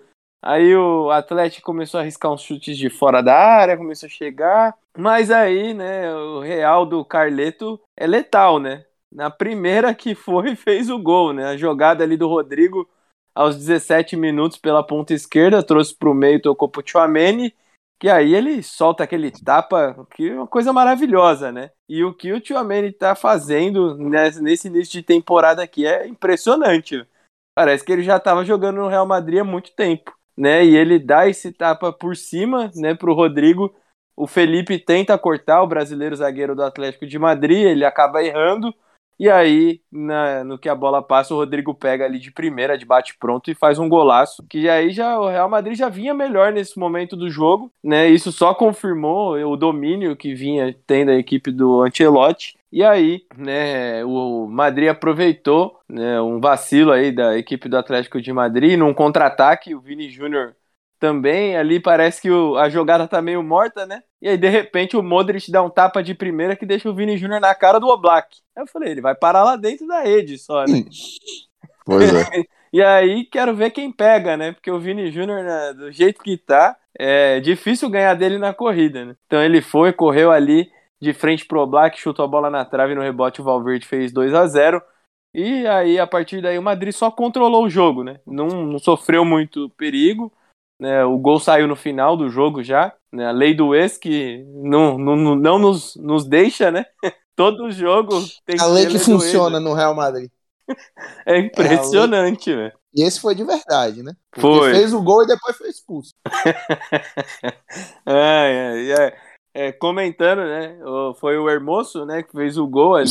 Aí 0.42 0.76
o 0.76 1.10
Atlético 1.10 1.66
começou 1.66 2.00
a 2.00 2.02
arriscar 2.02 2.32
uns 2.32 2.42
chutes 2.42 2.78
de 2.78 2.90
fora 2.90 3.22
da 3.22 3.36
área, 3.36 3.78
começou 3.78 4.08
a 4.08 4.10
chegar. 4.10 4.76
Mas 4.98 5.32
aí, 5.32 5.74
né, 5.74 6.14
o 6.14 6.40
Real 6.40 6.86
do 6.86 7.04
Carleto 7.04 7.80
é 7.98 8.06
letal, 8.06 8.60
né? 8.60 8.86
Na 9.12 9.30
primeira 9.30 9.94
que 9.96 10.14
foi, 10.14 10.54
fez 10.58 10.90
o 10.90 11.00
gol, 11.00 11.34
né? 11.34 11.46
A 11.48 11.58
jogada 11.58 12.04
ali 12.04 12.16
do 12.16 12.28
Rodrigo 12.28 12.88
aos 13.34 13.58
17 13.58 14.16
minutos 14.16 14.58
pela 14.58 14.86
ponta 14.86 15.14
esquerda, 15.14 15.62
trouxe 15.62 15.94
para 15.94 16.10
o 16.10 16.14
meio, 16.14 16.42
tocou 16.42 16.70
pro 16.70 16.82
Tchouameni, 16.82 17.54
que 18.00 18.10
aí 18.10 18.34
ele 18.34 18.64
solta 18.64 19.04
aquele 19.04 19.30
tapa, 19.32 20.08
que 20.16 20.30
é 20.30 20.36
uma 20.36 20.48
coisa 20.48 20.72
maravilhosa, 20.72 21.52
né? 21.52 21.72
E 21.90 22.04
o 22.04 22.14
que 22.14 22.32
o 22.32 22.40
Tchouameni 22.40 22.94
tá 22.94 23.14
fazendo 23.14 23.98
nesse 23.98 24.68
início 24.68 24.94
de 24.94 25.04
temporada 25.04 25.62
aqui 25.62 25.86
é 25.86 26.08
impressionante. 26.08 27.06
Parece 27.54 27.84
que 27.84 27.92
ele 27.92 28.04
já 28.04 28.18
estava 28.18 28.46
jogando 28.46 28.78
no 28.78 28.88
Real 28.88 29.06
Madrid 29.06 29.40
há 29.40 29.44
muito 29.44 29.72
tempo, 29.74 30.15
né? 30.38 30.66
E 30.66 30.76
ele 30.76 31.00
dá 31.00 31.28
esse 31.28 31.52
tapa 31.52 31.92
por 31.94 32.16
cima, 32.16 32.72
né, 32.76 32.94
pro 32.94 33.14
Rodrigo. 33.14 33.74
O 34.16 34.28
Felipe 34.28 34.80
tenta 34.80 35.18
cortar 35.18 35.62
o 35.62 35.68
brasileiro 35.68 36.16
zagueiro 36.16 36.56
do 36.56 36.64
Atlético 36.64 37.06
de 37.06 37.20
Madrid, 37.20 37.66
ele 37.66 37.84
acaba 37.86 38.24
errando. 38.24 38.74
E 39.18 39.30
aí, 39.30 39.82
na- 39.90 40.44
no 40.44 40.58
que 40.60 40.68
a 40.68 40.76
bola 40.76 41.02
passa, 41.02 41.34
o 41.34 41.38
Rodrigo 41.38 41.74
pega 41.74 42.04
ali 42.04 42.20
de 42.20 42.32
primeira, 42.32 42.78
de 42.78 42.86
bate 42.86 43.18
pronto 43.18 43.50
e 43.50 43.56
faz 43.56 43.80
um 43.80 43.88
golaço. 43.88 44.46
Que 44.50 44.68
aí 44.68 44.92
já 44.92 45.18
o 45.18 45.30
Real 45.30 45.50
Madrid 45.50 45.78
já 45.78 45.88
vinha 45.88 46.14
melhor 46.14 46.52
nesse 46.52 46.78
momento 46.78 47.16
do 47.16 47.30
jogo, 47.30 47.72
né? 47.82 48.10
Isso 48.10 48.30
só 48.32 48.54
confirmou 48.54 49.36
o 49.38 49.56
domínio 49.56 50.18
que 50.18 50.34
vinha 50.36 50.76
tendo 50.86 51.12
a 51.12 51.16
equipe 51.16 51.50
do 51.50 51.82
Ancelotti. 51.82 52.58
E 52.76 52.84
aí, 52.84 53.26
né, 53.38 54.04
o 54.04 54.48
Madrid 54.48 54.90
aproveitou 54.90 55.80
né, 55.88 56.20
um 56.20 56.42
vacilo 56.42 56.92
aí 56.92 57.10
da 57.10 57.38
equipe 57.38 57.70
do 57.70 57.78
Atlético 57.78 58.22
de 58.22 58.34
Madrid 58.34 58.78
num 58.78 58.94
contra-ataque. 58.94 59.74
O 59.74 59.80
Vini 59.80 60.10
Júnior 60.10 60.54
também 61.00 61.56
ali 61.56 61.80
parece 61.80 62.22
que 62.22 62.30
o- 62.30 62.58
a 62.58 62.68
jogada 62.68 63.08
tá 63.08 63.22
meio 63.22 63.42
morta, 63.42 63.86
né? 63.86 64.04
E 64.22 64.28
aí, 64.28 64.38
de 64.38 64.50
repente, 64.50 64.98
o 64.98 65.02
Modric 65.02 65.50
dá 65.50 65.64
um 65.64 65.70
tapa 65.70 66.04
de 66.04 66.14
primeira 66.14 66.54
que 66.54 66.66
deixa 66.66 66.90
o 66.90 66.94
Vini 66.94 67.18
Júnior 67.18 67.40
na 67.40 67.56
cara 67.56 67.80
do 67.80 67.88
Oblak. 67.88 68.28
Aí 68.54 68.64
eu 68.64 68.68
falei, 68.68 68.92
ele 68.92 69.00
vai 69.00 69.16
parar 69.16 69.46
lá 69.46 69.56
dentro 69.56 69.88
da 69.88 70.02
rede 70.02 70.38
só, 70.38 70.68
né? 70.68 70.82
Pois 71.86 72.14
é. 72.14 72.26
E 72.74 72.84
aí, 72.84 73.24
quero 73.24 73.56
ver 73.56 73.72
quem 73.72 73.90
pega, 73.90 74.36
né? 74.36 74.52
Porque 74.52 74.70
o 74.70 74.78
Vini 74.78 75.10
Júnior, 75.10 75.42
né, 75.46 75.74
do 75.74 75.90
jeito 75.94 76.22
que 76.22 76.36
tá, 76.38 76.76
é 77.00 77.40
difícil 77.40 77.90
ganhar 77.90 78.14
dele 78.16 78.38
na 78.38 78.54
corrida, 78.54 79.06
né? 79.06 79.16
Então 79.28 79.42
ele 79.42 79.62
foi, 79.62 79.94
correu 79.94 80.30
ali 80.30 80.70
de 81.06 81.14
frente 81.14 81.46
pro 81.46 81.62
Oblak, 81.62 82.00
chutou 82.00 82.26
a 82.26 82.28
bola 82.28 82.50
na 82.50 82.66
trave 82.66 82.96
no 82.96 83.02
rebote, 83.02 83.40
o 83.40 83.44
Valverde 83.44 83.86
fez 83.86 84.12
2 84.12 84.34
a 84.34 84.48
0 84.48 84.82
E 85.34 85.68
aí, 85.68 86.00
a 86.00 86.08
partir 86.08 86.42
daí, 86.42 86.58
o 86.58 86.64
Madrid 86.64 86.94
só 86.94 87.12
controlou 87.12 87.66
o 87.66 87.70
jogo, 87.70 88.04
né? 88.04 88.20
Não, 88.26 88.48
não 88.48 88.80
sofreu 88.80 89.24
muito 89.24 89.70
perigo. 89.78 90.34
Né, 90.78 91.06
o 91.06 91.18
gol 91.18 91.40
saiu 91.40 91.68
no 91.68 91.76
final 91.76 92.18
do 92.18 92.28
jogo 92.28 92.62
já. 92.62 92.94
Né, 93.12 93.26
a 93.26 93.32
lei 93.32 93.54
do 93.54 93.74
ex 93.74 93.98
que 93.98 94.44
não, 94.48 94.98
não, 94.98 95.36
não, 95.36 95.60
nos, 95.60 95.96
nos 95.96 96.26
deixa, 96.26 96.70
né? 96.70 96.86
Todo 97.36 97.72
jogo 97.72 98.22
tem 98.46 98.60
A 98.60 98.66
lei 98.66 98.86
que 98.88 98.96
ex, 98.96 99.06
funciona 99.06 99.60
né? 99.60 99.66
no 99.66 99.74
Real 99.74 99.96
Madrid. 99.96 100.30
É 101.28 101.38
impressionante, 101.38 102.54
velho. 102.54 102.74
E 102.96 103.04
esse 103.04 103.20
foi 103.20 103.36
de 103.36 103.44
verdade, 103.44 104.02
né? 104.02 104.14
Porque 104.32 104.48
Foi. 104.48 104.72
fez 104.74 104.94
o 104.94 105.02
gol 105.02 105.24
e 105.24 105.28
depois 105.28 105.58
foi 105.58 105.70
expulso. 105.70 106.12
É, 108.08 108.14
é, 108.14 108.92
é, 108.92 109.18
é, 109.56 109.72
comentando, 109.72 110.40
né? 110.42 110.76
Foi 111.20 111.38
o 111.38 111.50
Hermoso, 111.50 112.06
né, 112.06 112.22
que 112.22 112.32
fez 112.34 112.58
o 112.58 112.68
gol 112.68 112.96
ali. 112.96 113.08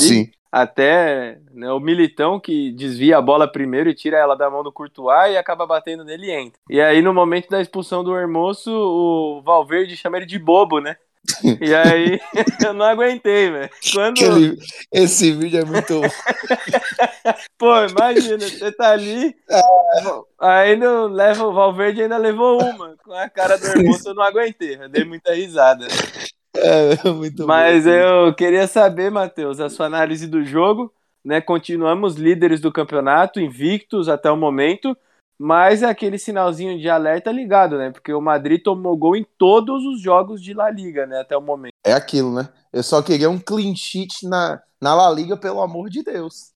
Até 0.53 1.39
né, 1.53 1.73
o 1.73 1.81
Militão 1.81 2.39
que 2.39 2.71
desvia 2.71 3.19
a 3.19 3.23
bola 3.23 3.51
primeiro 3.51 3.91
e 3.91 3.95
tira 3.95 4.17
ela 4.19 4.37
da 4.37 4.49
mão 4.49 4.63
do 4.63 4.71
Courtois 4.71 5.33
e 5.33 5.37
acaba 5.37 5.67
batendo 5.67 6.05
nele 6.05 6.27
e 6.27 6.31
entra. 6.31 6.61
E 6.71 6.81
aí, 6.81 7.03
no 7.03 7.13
momento 7.13 7.49
da 7.51 7.61
expulsão 7.61 8.05
do 8.05 8.17
Hermoso, 8.17 8.71
o 8.71 9.43
Valverde 9.45 9.97
chama 9.97 10.19
ele 10.19 10.27
de 10.27 10.39
bobo, 10.39 10.79
né? 10.79 10.97
E 11.61 11.75
aí, 11.75 12.21
eu 12.65 12.73
não 12.75 12.85
aguentei, 12.85 13.51
velho. 13.51 13.71
Quando. 13.93 14.19
Aquele- 14.21 14.59
Esse 14.93 15.33
vídeo 15.33 15.61
é 15.61 15.65
muito. 15.65 16.01
Pô, 17.59 17.73
imagina, 17.87 18.39
você 18.47 18.71
tá 18.71 18.91
ali, 18.93 19.35
ainda 20.39 21.07
leva 21.07 21.45
o 21.47 21.53
Valverde 21.53 22.03
ainda 22.03 22.17
levou 22.19 22.63
uma. 22.63 22.95
Com 23.03 23.13
a 23.13 23.29
cara 23.29 23.57
do 23.59 23.67
Hermoso, 23.67 24.11
eu 24.11 24.15
não 24.15 24.23
aguentei. 24.23 24.77
Eu 24.81 24.89
dei 24.89 25.05
muita 25.05 25.33
risada. 25.35 25.87
É, 26.57 27.09
muito 27.13 27.47
Mas 27.47 27.85
bom. 27.85 27.91
eu 27.91 28.35
queria 28.35 28.67
saber, 28.67 29.11
Matheus, 29.11 29.61
a 29.61 29.69
sua 29.69 29.87
análise 29.87 30.27
do 30.27 30.45
jogo. 30.45 30.93
Né? 31.25 31.41
Continuamos 31.41 32.17
líderes 32.17 32.61
do 32.61 32.71
campeonato, 32.71 33.41
invictos 33.41 34.09
até 34.09 34.31
o 34.31 34.37
momento, 34.37 34.95
mas 35.39 35.83
é 35.83 35.87
aquele 35.87 36.19
sinalzinho 36.19 36.79
de 36.79 36.89
alerta 36.89 37.33
ligado, 37.33 37.79
né? 37.79 37.91
Porque 37.91 38.13
o 38.13 38.21
Madrid 38.21 38.63
tomou 38.63 38.97
gol 38.97 39.17
em 39.17 39.27
todos 39.39 39.85
os 39.85 40.01
jogos 40.01 40.41
de 40.41 40.53
La 40.53 40.71
Liga, 40.71 41.07
né? 41.07 41.21
Até 41.21 41.37
o 41.37 41.41
momento. 41.41 41.73
É 41.85 41.93
aquilo, 41.93 42.33
né? 42.35 42.49
Eu 42.73 42.83
só 42.83 43.03
queria 43.03 43.31
um 43.31 43.39
clean 43.39 43.75
sheet 43.75 44.29
na, 44.29 44.61
na 44.81 44.95
La 44.95 45.11
Liga, 45.11 45.37
pelo 45.37 45.61
amor 45.61 45.89
de 45.89 46.03
Deus. 46.03 46.53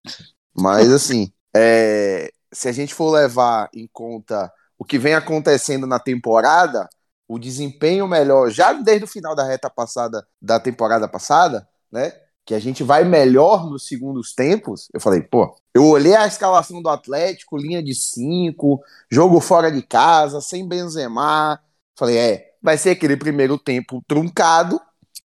Mas, 0.54 0.92
assim, 0.92 1.32
é, 1.56 2.30
se 2.52 2.68
a 2.68 2.72
gente 2.72 2.94
for 2.94 3.10
levar 3.10 3.68
em 3.74 3.88
conta 3.92 4.52
o 4.78 4.84
que 4.84 4.98
vem 4.98 5.14
acontecendo 5.14 5.86
na 5.86 5.98
temporada, 5.98 6.88
o 7.28 7.38
desempenho 7.38 8.08
melhor, 8.08 8.50
já 8.50 8.72
desde 8.72 9.04
o 9.04 9.08
final 9.08 9.36
da 9.36 9.44
reta 9.44 9.68
passada, 9.68 10.26
da 10.40 10.58
temporada 10.58 11.06
passada, 11.06 11.68
né? 11.92 12.12
Que 12.46 12.54
a 12.54 12.58
gente 12.58 12.82
vai 12.82 13.04
melhor 13.04 13.68
nos 13.68 13.86
segundos 13.86 14.32
tempos. 14.34 14.88
Eu 14.94 15.00
falei, 15.00 15.20
pô, 15.20 15.54
eu 15.74 15.84
olhei 15.86 16.16
a 16.16 16.26
escalação 16.26 16.80
do 16.80 16.88
Atlético, 16.88 17.58
linha 17.58 17.82
de 17.82 17.94
cinco, 17.94 18.82
jogo 19.10 19.38
fora 19.38 19.70
de 19.70 19.82
casa, 19.82 20.40
sem 20.40 20.66
Benzema. 20.66 21.60
Falei, 21.94 22.16
é, 22.16 22.54
vai 22.62 22.78
ser 22.78 22.90
aquele 22.90 23.18
primeiro 23.18 23.58
tempo 23.58 24.02
truncado, 24.08 24.80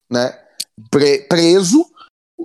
né? 0.09 0.39
pre- 0.89 1.27
preso. 1.29 1.85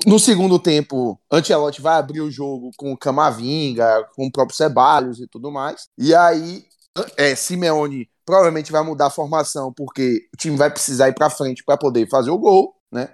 No 0.06 0.20
segundo 0.20 0.60
tempo, 0.60 1.20
Ancelotti 1.32 1.82
vai 1.82 1.98
abrir 1.98 2.22
o 2.22 2.32
jogo 2.32 2.72
com 2.75 2.92
o 2.92 2.98
Camavinga, 2.98 4.10
com 4.16 4.25
o 4.25 4.32
próprio 4.32 4.58
Ceballos 4.58 5.20
e 5.20 5.28
tudo 5.28 5.52
mais. 5.52 5.88
E 5.98 6.14
aí, 6.14 6.66
é, 7.16 7.36
Simeone 7.36 8.10
provavelmente 8.25 8.72
vai 8.72 8.84
mudar 8.84 9.08
a 9.08 9.12
formação, 9.12 9.72
porque 9.72 10.27
o 10.34 10.38
time 10.38 10.58
vai 10.58 10.70
precisar 10.70 11.10
ir 11.10 11.13
para 11.13 11.29
frente 11.29 11.63
para 11.63 11.77
poder 11.77 12.10
fazer 12.10 12.32
o 12.32 12.38
gol, 12.38 12.75
né? 12.91 13.10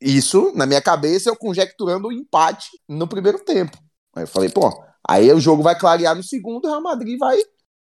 Isso, 0.00 0.52
na 0.54 0.66
minha 0.66 0.82
cabeça, 0.82 1.30
eu 1.30 1.36
conjecturando 1.36 2.08
o 2.08 2.12
empate 2.12 2.68
no 2.88 3.08
primeiro 3.08 3.38
tempo. 3.38 3.76
Aí 4.14 4.24
eu 4.24 4.28
falei, 4.28 4.50
pô, 4.50 4.70
aí 5.08 5.32
o 5.32 5.40
jogo 5.40 5.62
vai 5.62 5.78
clarear 5.78 6.14
no 6.14 6.22
segundo, 6.22 6.66
o 6.66 6.68
Real 6.68 6.82
Madrid 6.82 7.18
vai, 7.18 7.38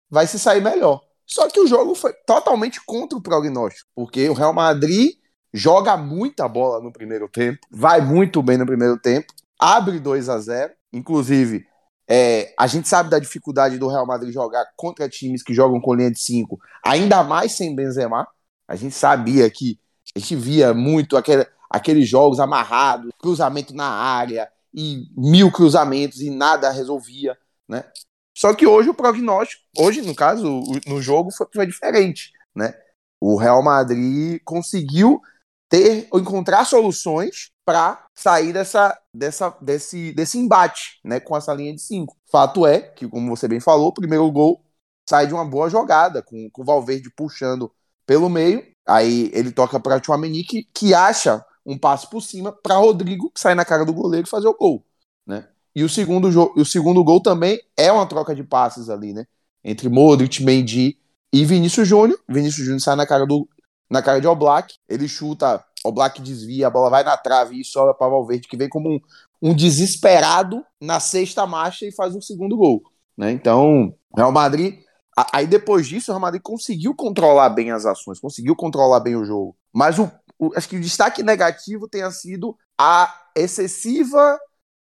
vai 0.10 0.28
se 0.28 0.40
sair 0.40 0.62
melhor. 0.62 1.02
Só 1.26 1.48
que 1.50 1.60
o 1.60 1.68
jogo 1.68 1.94
foi 1.94 2.14
totalmente 2.26 2.84
contra 2.86 3.18
o 3.18 3.22
prognóstico, 3.22 3.90
porque 3.96 4.28
o 4.30 4.34
Real 4.34 4.54
Madrid 4.54 5.12
joga 5.54 5.96
muita 5.96 6.48
bola 6.48 6.82
no 6.82 6.92
primeiro 6.92 7.30
tempo, 7.30 7.60
vai 7.70 8.02
muito 8.02 8.42
bem 8.42 8.58
no 8.58 8.66
primeiro 8.66 8.98
tempo, 9.00 9.34
abre 9.60 10.00
2 10.00 10.30
a 10.30 10.40
0 10.40 10.74
Inclusive, 10.94 11.66
é, 12.10 12.54
a 12.58 12.66
gente 12.68 12.88
sabe 12.88 13.10
da 13.10 13.20
dificuldade 13.20 13.78
do 13.78 13.88
Real 13.88 14.06
Madrid 14.06 14.34
jogar 14.34 14.66
contra 14.76 15.10
times 15.10 15.44
que 15.44 15.54
jogam 15.54 15.82
com 15.82 15.94
linha 15.94 16.10
de 16.10 16.20
5, 16.20 16.58
ainda 16.86 17.24
mais 17.24 17.52
sem 17.52 17.76
Benzema. 17.76 18.26
A 18.68 18.76
gente 18.76 18.96
sabia 18.96 19.50
que 19.50 19.78
a 20.16 20.20
gente 20.20 20.36
via 20.36 20.74
muito 20.74 21.18
aquele, 21.18 21.46
aqueles 21.70 22.08
jogos 22.08 22.40
amarrados, 22.40 23.12
cruzamento 23.20 23.76
na 23.76 23.88
área 23.88 24.50
e 24.74 25.08
mil 25.18 25.52
cruzamentos 25.52 26.22
e 26.22 26.30
nada 26.30 26.72
resolvia, 26.72 27.38
né? 27.68 27.84
Só 28.36 28.54
que 28.54 28.68
hoje 28.68 28.90
o 28.90 28.94
prognóstico, 28.94 29.64
hoje 29.78 30.02
no 30.02 30.14
caso, 30.14 30.62
no 30.86 31.02
jogo 31.02 31.32
foi, 31.32 31.48
foi 31.54 31.66
diferente, 31.66 32.32
né? 32.56 32.74
O 33.20 33.36
Real 33.36 33.64
Madrid 33.64 34.40
conseguiu 34.46 35.20
ter 35.68 36.08
encontrar 36.14 36.64
soluções 36.66 37.52
para 37.68 38.08
sair 38.16 38.54
dessa, 38.54 38.98
dessa, 39.14 39.54
desse, 39.60 40.14
desse 40.14 40.38
embate 40.38 41.02
né, 41.04 41.20
com 41.20 41.36
essa 41.36 41.54
linha 41.54 41.76
de 41.76 41.82
cinco. 41.82 42.16
Fato 42.32 42.66
é 42.66 42.80
que, 42.80 43.06
como 43.10 43.36
você 43.36 43.46
bem 43.46 43.60
falou, 43.60 43.90
o 43.90 43.94
primeiro 43.94 44.32
gol 44.32 44.64
sai 45.08 45.28
de 45.28 45.34
uma 45.34 45.44
boa 45.44 45.70
jogada, 45.70 46.24
com, 46.24 46.50
com 46.50 46.62
o 46.62 46.66
Valverde 46.66 47.12
puxando 47.14 47.70
pelo 48.06 48.30
meio. 48.30 48.66
Aí 48.88 49.30
ele 49.34 49.52
toca 49.52 49.82
para 49.82 50.02
Chouameni, 50.02 50.46
que, 50.46 50.64
que 50.74 50.94
acha 50.94 51.46
um 51.66 51.78
passo 51.78 52.10
por 52.10 52.22
cima 52.22 52.54
para 52.54 52.78
Rodrigo, 52.78 53.30
que 53.32 53.40
sai 53.42 53.54
na 53.54 53.66
cara 53.66 53.84
do 53.84 53.94
goleiro 53.94 54.26
e 54.26 54.30
fazer 54.30 54.48
o 54.48 54.56
gol. 54.56 54.86
Né? 55.26 55.46
E 55.76 55.84
o 55.84 55.90
segundo, 55.90 56.30
o 56.56 56.64
segundo 56.64 57.04
gol 57.04 57.22
também 57.22 57.60
é 57.76 57.92
uma 57.92 58.06
troca 58.06 58.34
de 58.34 58.46
passes 58.46 58.90
ali, 58.90 59.12
né? 59.12 59.26
Entre 59.62 59.90
Modric, 59.90 60.42
Mendy 60.42 60.98
e 61.34 61.44
Vinícius 61.44 61.86
Júnior. 61.86 62.18
Vinícius 62.30 62.64
Júnior 62.64 62.80
sai 62.80 62.96
na 62.96 63.06
cara 63.06 63.26
do 63.26 63.46
na 63.90 64.02
cara 64.02 64.20
de 64.20 64.28
Oblak, 64.28 64.76
ele 64.88 65.08
chuta 65.08 65.64
o 65.84 65.92
Black 65.92 66.22
desvia, 66.22 66.68
a 66.68 66.70
bola 66.70 66.90
vai 66.90 67.04
na 67.04 67.18
trave 67.18 67.60
e 67.60 67.66
sobra 67.66 67.94
para 67.94 68.10
Valverde, 68.10 68.48
que 68.48 68.58
vem 68.58 68.70
como 68.70 68.90
um, 68.90 69.00
um, 69.42 69.56
desesperado 69.56 70.64
na 70.82 71.00
sexta 71.00 71.46
marcha 71.46 71.86
e 71.86 71.92
faz 71.92 72.16
o 72.16 72.22
segundo 72.22 72.58
gol. 72.58 72.84
Né? 73.18 73.32
Então, 73.32 73.94
Real 74.16 74.32
Madrid. 74.32 74.80
Aí 75.34 75.48
depois 75.48 75.88
disso, 75.88 76.12
o 76.12 76.14
Real 76.14 76.22
Madrid 76.22 76.42
conseguiu 76.44 76.94
controlar 76.94 77.50
bem 77.50 77.72
as 77.72 77.86
ações, 77.86 78.20
conseguiu 78.20 78.56
controlar 78.56 79.00
bem 79.00 79.16
o 79.16 79.26
jogo. 79.26 79.56
Mas 79.74 79.98
o, 79.98 80.12
o, 80.38 80.52
acho 80.56 80.70
que 80.70 80.78
o 80.78 80.82
destaque 80.82 81.24
negativo 81.24 81.88
tenha 81.88 82.12
sido 82.12 82.56
a 82.80 83.12
excessiva, 83.36 84.40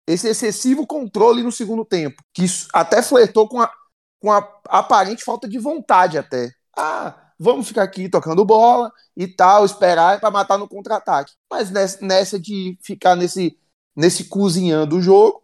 esse 0.08 0.28
excessivo 0.28 0.88
controle 0.88 1.44
no 1.44 1.52
segundo 1.52 1.86
tempo, 1.86 2.24
que 2.34 2.46
até 2.74 3.04
flertou 3.04 3.48
com 3.48 3.62
a, 3.62 3.72
com 4.20 4.32
a 4.32 4.38
aparente 4.70 5.24
falta 5.24 5.48
de 5.48 5.60
vontade 5.60 6.18
até. 6.18 6.52
Ah, 6.76 7.16
vamos 7.40 7.68
ficar 7.68 7.84
aqui 7.84 8.10
tocando 8.10 8.46
bola 8.46 8.92
e 9.16 9.28
tal, 9.28 9.66
esperar 9.66 10.20
para 10.20 10.32
matar 10.32 10.58
no 10.58 10.68
contra-ataque. 10.68 11.34
Mas 11.50 11.70
nessa, 11.70 12.40
de 12.40 12.78
ficar 12.82 13.16
nesse, 13.16 13.58
nesse 13.96 14.26
cozinhando 14.26 14.98
o 14.98 15.02
jogo, 15.02 15.44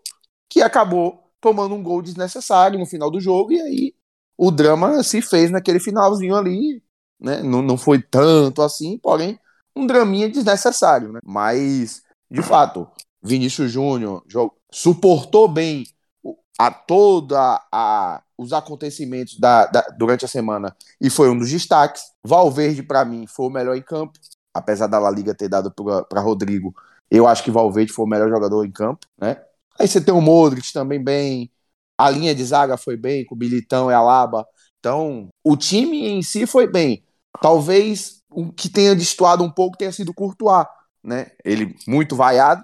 que 0.50 0.62
acabou 0.62 1.32
tomando 1.42 1.76
um 1.76 1.84
gol 1.84 2.02
desnecessário 2.02 2.80
no 2.80 2.86
final 2.86 3.10
do 3.10 3.20
jogo, 3.20 3.54
e 3.54 3.62
aí 3.62 3.96
o 4.38 4.52
drama 4.52 5.04
se 5.04 5.22
fez 5.22 5.52
naquele 5.52 5.80
finalzinho 5.80 6.36
ali, 6.36 6.82
né? 7.20 7.44
Não, 7.44 7.62
não 7.62 7.78
foi 7.78 8.02
tanto 8.02 8.62
assim, 8.62 8.98
porém, 8.98 9.40
um 9.76 9.86
draminha 9.86 10.30
desnecessário, 10.30 11.12
né? 11.12 11.20
Mas, 11.24 12.02
de 12.30 12.42
fato, 12.42 12.88
Vinícius 13.22 13.72
Júnior 13.72 14.24
suportou 14.72 15.48
bem 15.48 15.86
a 16.60 16.70
toda 16.70 17.64
a 17.72 18.22
os 18.38 18.54
acontecimentos 18.54 19.38
da, 19.38 19.66
da, 19.66 19.82
durante 19.98 20.24
a 20.24 20.28
semana 20.28 20.76
e 21.00 21.10
foi 21.10 21.30
um 21.30 21.38
dos 21.38 21.50
destaques. 21.50 22.04
Valverde, 22.24 22.84
para 22.84 23.04
mim, 23.04 23.26
foi 23.28 23.48
o 23.48 23.50
melhor 23.50 23.76
em 23.76 23.82
campo, 23.82 24.18
apesar 24.54 24.88
da 24.88 25.00
La 25.00 25.10
Liga 25.10 25.34
ter 25.34 25.50
dado 25.50 25.74
para 26.10 26.22
Rodrigo. 26.22 26.74
Eu 27.10 27.28
acho 27.28 27.44
que 27.44 27.52
Valverde 27.52 27.92
foi 27.92 28.06
o 28.06 28.08
melhor 28.08 28.30
jogador 28.30 28.66
em 28.66 28.72
campo, 28.72 29.06
né? 29.18 29.42
Aí 29.78 29.88
você 29.88 30.00
tem 30.02 30.14
o 30.14 30.22
Modric 30.22 30.72
também 30.74 31.02
bem, 31.02 31.50
a 31.98 32.10
linha 32.10 32.36
de 32.36 32.44
zaga 32.44 32.78
foi 32.78 32.98
bem, 32.98 33.26
com 33.26 33.36
o 33.36 33.38
Militão 33.38 33.90
e 33.90 33.94
a 33.94 34.02
Laba. 34.02 34.46
Então, 34.80 35.30
o 35.44 35.58
time 35.58 36.08
em 36.08 36.22
si 36.22 36.46
foi 36.46 36.68
bem. 36.68 37.04
Talvez 37.42 38.22
o 38.30 38.52
que 38.52 38.70
tenha 38.70 38.96
destoado 38.96 39.44
um 39.44 39.52
pouco 39.52 39.78
tenha 39.78 39.92
sido 39.92 40.10
o 40.10 40.14
Courtois, 40.14 40.66
né? 41.04 41.32
Ele 41.44 41.76
muito 41.88 42.16
vaiado? 42.16 42.64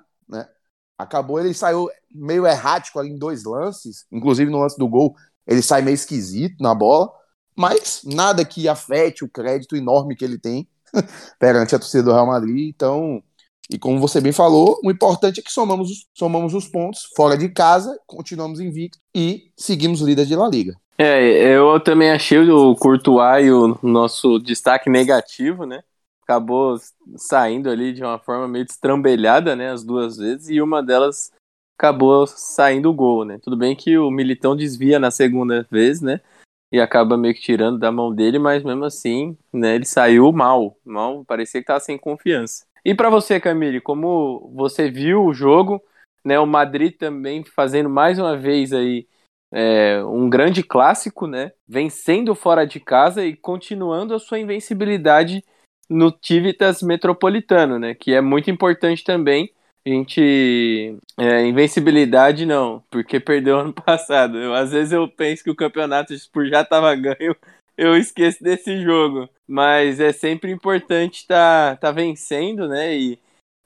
Acabou, 0.98 1.40
ele 1.40 1.54
saiu 1.54 1.90
meio 2.10 2.48
errático 2.48 3.00
ali 3.00 3.10
em 3.10 3.18
dois 3.18 3.44
lances, 3.44 4.06
inclusive 4.12 4.50
no 4.50 4.60
lance 4.60 4.78
do 4.78 4.88
gol, 4.88 5.16
ele 5.46 5.62
sai 5.62 5.82
meio 5.82 5.96
esquisito 5.96 6.62
na 6.62 6.74
bola, 6.74 7.12
mas 7.56 8.02
nada 8.04 8.44
que 8.46 8.68
afete 8.68 9.24
o 9.24 9.30
crédito 9.30 9.75
enorme 9.75 10.16
que 10.16 10.24
ele 10.24 10.38
tem 10.38 10.68
perante 11.40 11.75
a 11.75 11.80
torcida 11.80 12.04
do 12.04 12.14
Real 12.14 12.28
Madrid. 12.28 12.74
Então, 12.74 13.22
e 13.70 13.78
como 13.78 14.00
você 14.00 14.22
bem 14.22 14.32
falou, 14.32 14.80
o 14.84 14.92
importante 14.92 15.40
é 15.40 15.44
que 15.44 15.52
somamos, 15.52 16.08
somamos 16.14 16.54
os 16.54 16.68
pontos 16.68 17.10
fora 17.16 17.38
de 17.38 17.50
casa, 17.50 17.98
continuamos 18.06 18.60
invicto 18.60 19.00
e 19.14 19.52
seguimos 19.58 20.02
líder 20.02 20.25
de 20.25 20.36
La 20.36 20.48
Liga. 20.48 20.75
É, 20.98 21.56
eu 21.56 21.78
também 21.82 22.12
achei 22.12 22.40
o 22.40 22.74
Courtois 22.75 23.52
o 23.52 23.78
nosso 23.84 24.40
destaque 24.40 24.90
negativo, 24.90 25.66
né? 25.66 25.81
Acabou 26.25 26.77
saindo 27.16 27.70
ali 27.70 27.94
de 27.94 28.03
uma 28.03 28.20
forma 28.20 28.48
meio 28.48 28.66
destrambelhada, 28.66 29.55
né? 29.55 29.72
As 29.72 29.83
duas 29.83 30.18
vezes, 30.18 30.50
e 30.50 30.61
uma 30.61 30.81
delas 30.81 31.31
acabou 31.77 32.25
saindo 32.25 32.90
o 32.90 32.94
gol, 32.94 33.24
né? 33.24 33.38
Tudo 33.42 33.55
bem 33.55 33.75
que 33.75 33.98
o 33.98 34.09
Militão 34.09 34.55
desvia 34.55 35.00
na 35.00 35.11
segunda 35.11 35.66
vez, 35.70 36.01
né? 36.01 36.20
E 36.72 36.81
acaba 36.81 37.18
meio 37.18 37.33
que 37.33 37.42
tirando 37.42 37.77
da 37.77 37.92
mão 37.92 38.14
dele, 38.14 38.40
mas 38.40 38.64
mesmo 38.64 38.85
assim, 38.85 39.38
né, 39.53 39.75
ele 39.75 39.85
saiu 39.85 40.31
mal. 40.31 40.75
Mal, 40.83 41.24
parecia 41.24 41.61
que 41.61 41.68
tava 41.68 41.79
sem 41.79 41.98
confiança. 41.98 42.66
E 42.83 42.94
para 42.94 43.09
você, 43.09 43.40
Camille, 43.40 43.79
como 43.79 44.51
você 44.53 44.90
viu 44.90 45.24
o 45.24 45.33
jogo, 45.33 45.81
né? 46.24 46.40
O 46.40 46.48
Madrid 46.48 46.96
também 46.98 47.44
fazendo 47.44 47.90
mais 47.90 48.18
uma 48.18 48.35
vez 48.35 48.74
aí 48.74 49.07
é, 49.51 50.03
um 50.03 50.29
grande 50.29 50.64
clássico, 50.64 51.27
né? 51.27 51.51
Vencendo 51.68 52.33
fora 52.35 52.66
de 52.66 52.79
casa 52.79 53.24
e 53.24 53.35
continuando 53.35 54.14
a 54.14 54.20
sua 54.20 54.40
invencibilidade 54.40 55.44
no 55.89 56.11
Tivitas 56.11 56.81
Metropolitano, 56.81 57.79
né? 57.79 57.93
Que 57.93 58.13
é 58.13 58.21
muito 58.21 58.50
importante 58.50 59.03
também 59.03 59.51
a 59.85 59.89
gente. 59.89 60.98
É, 61.17 61.45
invencibilidade 61.45 62.45
não, 62.45 62.83
porque 62.89 63.19
perdeu 63.19 63.59
ano 63.59 63.74
passado. 63.85 64.37
Eu, 64.37 64.53
às 64.53 64.71
vezes 64.71 64.91
eu 64.91 65.07
penso 65.07 65.43
que 65.43 65.51
o 65.51 65.55
campeonato 65.55 66.13
já 66.50 66.61
estava 66.61 66.93
ganho, 66.95 67.35
eu 67.77 67.95
esqueço 67.95 68.43
desse 68.43 68.81
jogo. 68.81 69.29
Mas 69.48 70.00
é 70.00 70.11
sempre 70.11 70.51
importante 70.51 71.19
estar 71.19 71.75
tá, 71.77 71.87
tá 71.87 71.91
vencendo, 71.91 72.67
né? 72.67 72.98
E 72.98 73.19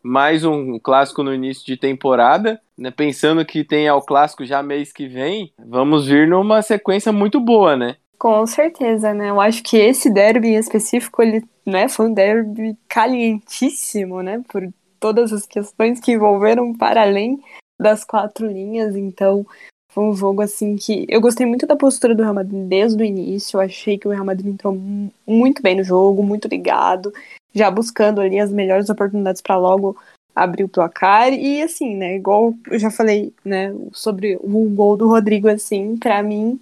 mais 0.03 0.43
um 0.43 0.77
clássico 0.79 1.23
no 1.23 1.33
início 1.33 1.65
de 1.65 1.77
temporada, 1.77 2.59
né? 2.77 2.91
Pensando 2.91 3.45
que 3.45 3.63
tem 3.63 3.87
ao 3.87 4.01
clássico 4.01 4.45
já 4.45 4.61
mês 4.61 4.91
que 4.91 5.07
vem, 5.07 5.53
vamos 5.57 6.07
vir 6.07 6.27
numa 6.27 6.61
sequência 6.61 7.11
muito 7.11 7.39
boa, 7.39 7.77
né? 7.77 7.95
Com 8.19 8.45
certeza, 8.45 9.13
né? 9.13 9.29
Eu 9.29 9.39
acho 9.39 9.63
que 9.63 9.77
esse 9.77 10.09
derby 10.09 10.49
em 10.49 10.55
específico, 10.55 11.21
ele 11.21 11.41
né, 11.65 11.87
foi 11.87 12.07
um 12.07 12.13
derby 12.13 12.77
calientíssimo, 12.89 14.21
né? 14.21 14.43
Por 14.49 14.67
todas 14.99 15.31
as 15.31 15.47
questões 15.47 16.01
que 16.01 16.11
envolveram 16.11 16.73
para 16.75 17.01
além 17.01 17.41
das 17.79 18.03
quatro 18.03 18.45
linhas, 18.45 18.93
então 18.97 19.47
foi 19.93 20.03
um 20.03 20.13
jogo 20.13 20.41
assim 20.41 20.75
que 20.75 21.05
eu 21.07 21.21
gostei 21.21 21.45
muito 21.45 21.65
da 21.65 21.77
postura 21.77 22.13
do 22.13 22.21
Real 22.21 22.33
Madrid 22.33 22.67
desde 22.67 23.01
o 23.01 23.05
início, 23.05 23.55
eu 23.55 23.61
achei 23.61 23.97
que 23.97 24.05
o 24.05 24.11
Real 24.11 24.25
Madrid 24.25 24.47
entrou 24.53 24.77
muito 25.25 25.61
bem 25.61 25.77
no 25.77 25.83
jogo, 25.83 26.21
muito 26.21 26.49
ligado, 26.49 27.13
já 27.55 27.71
buscando 27.71 28.19
ali 28.19 28.37
as 28.37 28.51
melhores 28.51 28.89
oportunidades 28.89 29.41
para 29.41 29.55
logo 29.55 29.95
abrir 30.35 30.65
o 30.65 30.69
placar 30.69 31.31
e 31.31 31.61
assim, 31.61 31.95
né, 31.95 32.17
igual 32.17 32.53
eu 32.69 32.77
já 32.77 32.91
falei, 32.91 33.33
né, 33.45 33.73
sobre 33.93 34.37
o 34.41 34.69
gol 34.69 34.97
do 34.97 35.07
Rodrigo 35.07 35.47
assim, 35.47 35.95
para 35.95 36.21
mim 36.21 36.59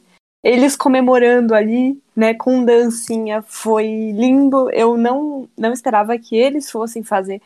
eles 0.47 0.77
comemorando 0.77 1.53
ali, 1.53 2.01
né, 2.15 2.33
com 2.33 2.63
dancinha, 2.63 3.41
foi 3.41 4.11
lindo. 4.13 4.69
Eu 4.71 4.95
não 4.95 5.49
não 5.57 5.73
esperava 5.73 6.17
que 6.17 6.37
eles 6.37 6.71
fossem 6.71 7.03
fazer 7.03 7.41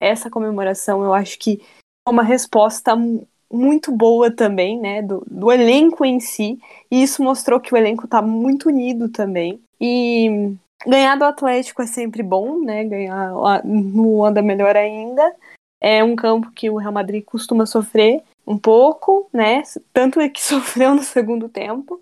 essa 0.00 0.30
comemoração, 0.30 1.04
eu 1.04 1.12
acho 1.12 1.38
que 1.38 1.60
é 2.06 2.10
uma 2.10 2.22
resposta 2.22 2.96
muito 3.52 3.92
boa 3.92 4.30
também, 4.30 4.80
né, 4.80 5.02
do, 5.02 5.22
do 5.30 5.52
elenco 5.52 6.04
em 6.04 6.18
si, 6.18 6.58
e 6.90 7.02
isso 7.02 7.22
mostrou 7.22 7.60
que 7.60 7.74
o 7.74 7.76
elenco 7.76 8.06
está 8.06 8.22
muito 8.22 8.68
unido 8.68 9.10
também. 9.10 9.60
E 9.78 10.54
ganhar 10.86 11.16
do 11.16 11.24
Atlético 11.24 11.82
é 11.82 11.86
sempre 11.86 12.22
bom, 12.22 12.58
né, 12.62 12.84
ganhar 12.84 13.32
no 13.64 14.24
anda 14.24 14.40
melhor 14.40 14.76
ainda. 14.76 15.34
É 15.78 16.02
um 16.02 16.16
campo 16.16 16.50
que 16.52 16.70
o 16.70 16.76
Real 16.76 16.92
Madrid 16.92 17.22
costuma 17.22 17.66
sofrer 17.66 18.22
um 18.46 18.56
pouco, 18.56 19.28
né, 19.32 19.62
tanto 19.92 20.20
é 20.20 20.28
que 20.28 20.40
sofreu 20.42 20.94
no 20.94 21.02
segundo 21.02 21.50
tempo. 21.50 22.00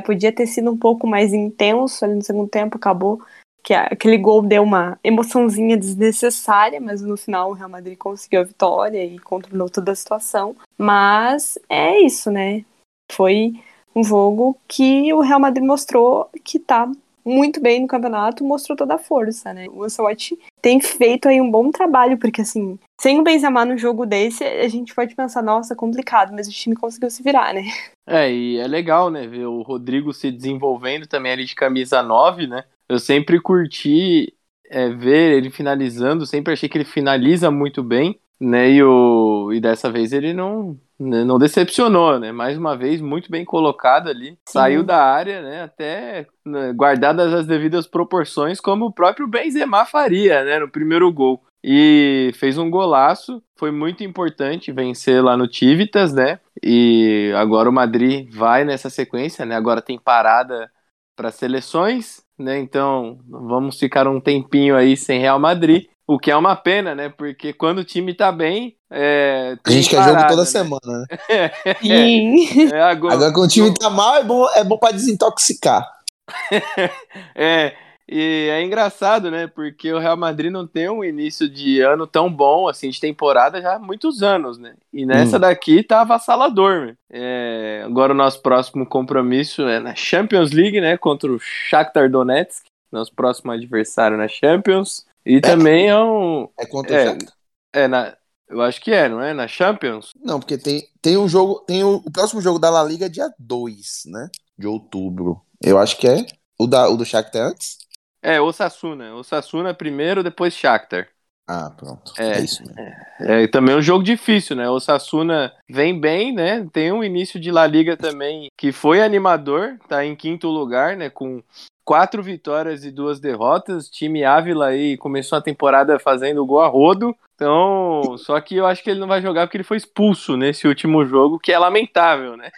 Podia 0.00 0.32
ter 0.32 0.46
sido 0.46 0.70
um 0.70 0.76
pouco 0.76 1.06
mais 1.06 1.32
intenso 1.32 2.04
ali 2.04 2.14
no 2.14 2.22
segundo 2.22 2.48
tempo, 2.48 2.76
acabou 2.76 3.22
que 3.62 3.74
aquele 3.74 4.16
gol 4.16 4.42
deu 4.42 4.62
uma 4.62 4.98
emoçãozinha 5.04 5.76
desnecessária, 5.76 6.80
mas 6.80 7.02
no 7.02 7.16
final 7.16 7.50
o 7.50 7.52
Real 7.52 7.68
Madrid 7.68 7.98
conseguiu 7.98 8.40
a 8.40 8.44
vitória 8.44 9.04
e 9.04 9.18
controlou 9.18 9.68
toda 9.68 9.92
a 9.92 9.94
situação. 9.94 10.56
Mas 10.76 11.58
é 11.68 12.00
isso, 12.00 12.30
né? 12.30 12.64
Foi 13.12 13.52
um 13.94 14.02
jogo 14.02 14.56
que 14.66 15.12
o 15.12 15.20
Real 15.20 15.40
Madrid 15.40 15.64
mostrou 15.64 16.30
que 16.44 16.58
tá 16.58 16.90
muito 17.24 17.60
bem 17.60 17.80
no 17.80 17.86
campeonato, 17.86 18.44
mostrou 18.44 18.76
toda 18.76 18.94
a 18.94 18.98
força, 18.98 19.52
né? 19.52 19.66
O 19.70 19.84
Ancelotti 19.84 20.38
tem 20.60 20.80
feito 20.80 21.28
aí 21.28 21.40
um 21.40 21.50
bom 21.50 21.70
trabalho, 21.70 22.18
porque 22.18 22.40
assim, 22.40 22.78
sem 23.00 23.20
o 23.20 23.22
Benzema 23.22 23.64
no 23.64 23.76
jogo 23.76 24.04
desse, 24.06 24.44
a 24.44 24.68
gente 24.68 24.94
pode 24.94 25.14
pensar, 25.14 25.42
nossa, 25.42 25.76
complicado, 25.76 26.32
mas 26.32 26.48
o 26.48 26.52
time 26.52 26.74
conseguiu 26.74 27.10
se 27.10 27.22
virar, 27.22 27.54
né? 27.54 27.64
É, 28.10 28.32
e 28.32 28.56
é 28.56 28.66
legal, 28.66 29.10
né, 29.10 29.26
ver 29.26 29.44
o 29.44 29.60
Rodrigo 29.60 30.14
se 30.14 30.32
desenvolvendo 30.32 31.06
também 31.06 31.30
ali 31.30 31.44
de 31.44 31.54
camisa 31.54 32.02
9, 32.02 32.46
né? 32.46 32.64
Eu 32.88 32.98
sempre 32.98 33.38
curti 33.38 34.32
é, 34.70 34.88
ver 34.88 35.36
ele 35.36 35.50
finalizando, 35.50 36.24
sempre 36.24 36.54
achei 36.54 36.70
que 36.70 36.78
ele 36.78 36.86
finaliza 36.86 37.50
muito 37.50 37.82
bem, 37.82 38.18
né? 38.40 38.70
E, 38.70 38.82
o, 38.82 39.52
e 39.52 39.60
dessa 39.60 39.92
vez 39.92 40.14
ele 40.14 40.32
não, 40.32 40.80
não 40.98 41.38
decepcionou, 41.38 42.18
né? 42.18 42.32
Mais 42.32 42.58
uma 42.58 42.76
vez, 42.76 43.00
muito 43.00 43.30
bem 43.30 43.44
colocado 43.44 44.08
ali. 44.08 44.30
Sim. 44.30 44.36
Saiu 44.46 44.82
da 44.82 45.02
área, 45.04 45.42
né? 45.42 45.62
Até 45.62 46.26
né, 46.44 46.72
guardadas 46.72 47.32
as 47.32 47.46
devidas 47.46 47.86
proporções, 47.86 48.60
como 48.60 48.86
o 48.86 48.92
próprio 48.92 49.28
Benzema 49.28 49.84
faria, 49.86 50.42
né? 50.44 50.58
No 50.58 50.68
primeiro 50.70 51.12
gol. 51.12 51.42
e 51.62 52.30
fez 52.36 52.56
um 52.58 52.70
golaço. 52.70 53.42
Foi 53.56 53.70
muito 53.70 54.02
importante 54.04 54.72
vencer 54.72 55.22
lá 55.22 55.36
no 55.36 55.48
Tivitas, 55.48 56.12
né? 56.12 56.40
E 56.62 57.32
agora 57.36 57.68
o 57.68 57.72
Madrid 57.72 58.28
vai 58.32 58.64
nessa 58.64 58.90
sequência, 58.90 59.44
né? 59.44 59.56
Agora 59.56 59.82
tem 59.82 59.98
parada 59.98 60.70
para 61.16 61.30
seleções, 61.32 62.22
né? 62.38 62.58
Então 62.58 63.18
vamos 63.28 63.78
ficar 63.78 64.06
um 64.06 64.20
tempinho 64.20 64.76
aí 64.76 64.96
sem 64.96 65.20
Real 65.20 65.38
Madrid. 65.38 65.86
O 66.10 66.18
que 66.18 66.30
é 66.30 66.36
uma 66.36 66.56
pena, 66.56 66.94
né? 66.94 67.10
Porque 67.10 67.52
quando 67.52 67.80
o 67.80 67.84
time 67.84 68.14
tá 68.14 68.32
bem. 68.32 68.74
É, 68.90 69.58
a 69.62 69.70
gente 69.70 69.90
quer 69.90 69.96
parada, 69.96 70.20
jogo 70.20 70.28
toda 70.30 70.42
né? 70.42 70.46
semana, 70.46 70.80
né? 70.86 71.50
Sim. 71.82 72.72
É, 72.72 72.80
agora, 72.80 73.14
Agora, 73.14 73.32
quando 73.32 73.44
o 73.44 73.52
time 73.52 73.74
tá 73.74 73.90
mal, 73.90 74.16
é 74.16 74.24
bom, 74.24 74.48
é 74.54 74.64
bom 74.64 74.78
pra 74.78 74.90
desintoxicar. 74.90 75.86
é, 77.36 77.74
e 78.08 78.48
é 78.50 78.62
engraçado, 78.62 79.30
né? 79.30 79.48
Porque 79.48 79.92
o 79.92 79.98
Real 79.98 80.16
Madrid 80.16 80.50
não 80.50 80.66
tem 80.66 80.88
um 80.88 81.04
início 81.04 81.46
de 81.46 81.82
ano 81.82 82.06
tão 82.06 82.32
bom, 82.32 82.66
assim, 82.66 82.88
de 82.88 82.98
temporada 82.98 83.60
já 83.60 83.74
há 83.74 83.78
muitos 83.78 84.22
anos, 84.22 84.56
né? 84.56 84.76
E 84.90 85.04
nessa 85.04 85.36
Hum. 85.36 85.40
daqui 85.40 85.82
tá 85.82 86.00
avassalador, 86.00 86.86
né? 86.86 86.94
É, 87.10 87.82
agora 87.84 88.14
o 88.14 88.16
nosso 88.16 88.40
próximo 88.40 88.86
compromisso 88.86 89.60
é 89.68 89.78
na 89.78 89.94
Champions 89.94 90.52
League, 90.52 90.80
né? 90.80 90.96
Contra 90.96 91.30
o 91.30 91.38
Shakhtar 91.38 92.10
Donetsk, 92.10 92.64
nosso 92.90 93.14
próximo 93.14 93.52
adversário 93.52 94.16
na 94.16 94.26
Champions. 94.26 95.06
E 95.28 95.40
também 95.40 95.88
é 95.88 95.96
um... 95.98 96.48
É 96.56 96.66
contra 96.66 96.94
É. 96.94 96.96
o 96.96 96.98
Shakhtar? 97.00 97.34
É, 97.72 97.88
na, 97.88 98.16
eu 98.48 98.62
acho 98.62 98.80
que 98.80 98.92
é, 98.92 99.08
não 99.08 99.20
é? 99.22 99.34
Na 99.34 99.48
Champions? 99.48 100.16
Não, 100.16 100.40
porque 100.40 100.58
tem, 100.58 100.88
tem 101.00 101.16
um 101.16 101.28
jogo. 101.28 101.60
Tem 101.60 101.84
o, 101.84 101.96
o 101.96 102.10
próximo 102.10 102.40
jogo 102.40 102.58
da 102.58 102.70
La 102.70 102.82
Liga 102.84 103.06
é 103.06 103.08
dia 103.08 103.32
2, 103.38 104.02
né? 104.06 104.28
De 104.58 104.66
outubro. 104.66 105.42
Eu 105.62 105.78
acho 105.78 105.96
que 105.98 106.08
é. 106.08 106.26
O, 106.58 106.66
da, 106.66 106.88
o 106.88 106.96
do 106.96 107.04
Shakhtar 107.04 107.42
antes? 107.50 107.78
É, 108.22 108.40
Osasuna. 108.40 109.14
Osasuna 109.14 109.74
primeiro, 109.74 110.22
depois 110.22 110.54
Shakhtar. 110.54 111.08
Ah, 111.48 111.72
pronto. 111.74 112.12
É. 112.18 112.32
É, 112.32 112.40
isso 112.40 112.62
mesmo. 112.62 112.82
É 113.20 113.46
também 113.46 113.74
um 113.74 113.80
jogo 113.80 114.04
difícil, 114.04 114.54
né? 114.54 114.68
O 114.68 114.78
Sassuna 114.78 115.50
vem 115.66 115.98
bem, 115.98 116.30
né? 116.30 116.68
Tem 116.70 116.92
um 116.92 117.02
início 117.02 117.40
de 117.40 117.50
La 117.50 117.66
Liga 117.66 117.96
também 117.96 118.50
que 118.54 118.70
foi 118.70 119.02
animador, 119.02 119.78
tá 119.88 120.04
em 120.04 120.14
quinto 120.14 120.48
lugar, 120.48 120.94
né? 120.94 121.08
Com 121.08 121.42
quatro 121.86 122.22
vitórias 122.22 122.84
e 122.84 122.90
duas 122.90 123.18
derrotas. 123.18 123.88
Time 123.88 124.24
Ávila 124.24 124.66
aí 124.66 124.98
começou 124.98 125.38
a 125.38 125.42
temporada 125.42 125.98
fazendo 125.98 126.44
gol 126.44 126.60
a 126.60 126.68
rodo. 126.68 127.16
Então, 127.34 128.16
só 128.18 128.38
que 128.40 128.56
eu 128.56 128.66
acho 128.66 128.82
que 128.82 128.90
ele 128.90 129.00
não 129.00 129.08
vai 129.08 129.22
jogar 129.22 129.46
porque 129.46 129.56
ele 129.56 129.64
foi 129.64 129.78
expulso 129.78 130.36
nesse 130.36 130.68
último 130.68 131.06
jogo, 131.06 131.38
que 131.38 131.52
é 131.52 131.58
lamentável, 131.58 132.36
né? 132.36 132.50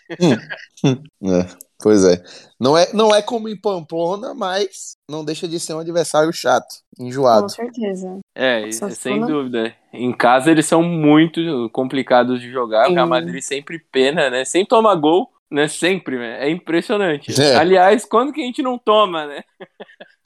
É, 1.22 1.46
pois 1.82 2.04
é. 2.04 2.22
Não, 2.58 2.76
é. 2.76 2.92
não 2.92 3.14
é 3.14 3.22
como 3.22 3.48
em 3.48 3.56
Pamplona, 3.58 4.34
mas 4.34 4.96
não 5.10 5.24
deixa 5.24 5.48
de 5.48 5.58
ser 5.58 5.74
um 5.74 5.78
adversário 5.78 6.32
chato, 6.32 6.66
enjoado. 6.98 7.42
Com 7.42 7.48
certeza. 7.48 8.18
É, 8.34 8.70
Sassuna- 8.70 8.90
sem 8.90 9.20
dúvida. 9.26 9.74
Em 9.92 10.12
casa 10.12 10.50
eles 10.50 10.66
são 10.66 10.82
muito 10.82 11.70
complicados 11.72 12.40
de 12.40 12.50
jogar. 12.50 12.88
O 12.90 12.94
Real. 12.94 13.08
Madrid 13.08 13.42
sempre 13.42 13.78
pena, 13.90 14.30
né? 14.30 14.44
Sem 14.44 14.64
tomar 14.64 14.94
gol, 14.96 15.30
né? 15.50 15.66
Sempre, 15.68 16.18
né? 16.18 16.46
É 16.46 16.50
impressionante. 16.50 17.40
É. 17.40 17.56
Aliás, 17.56 18.04
quando 18.04 18.32
que 18.32 18.40
a 18.40 18.44
gente 18.44 18.62
não 18.62 18.78
toma, 18.78 19.26
né? 19.26 19.42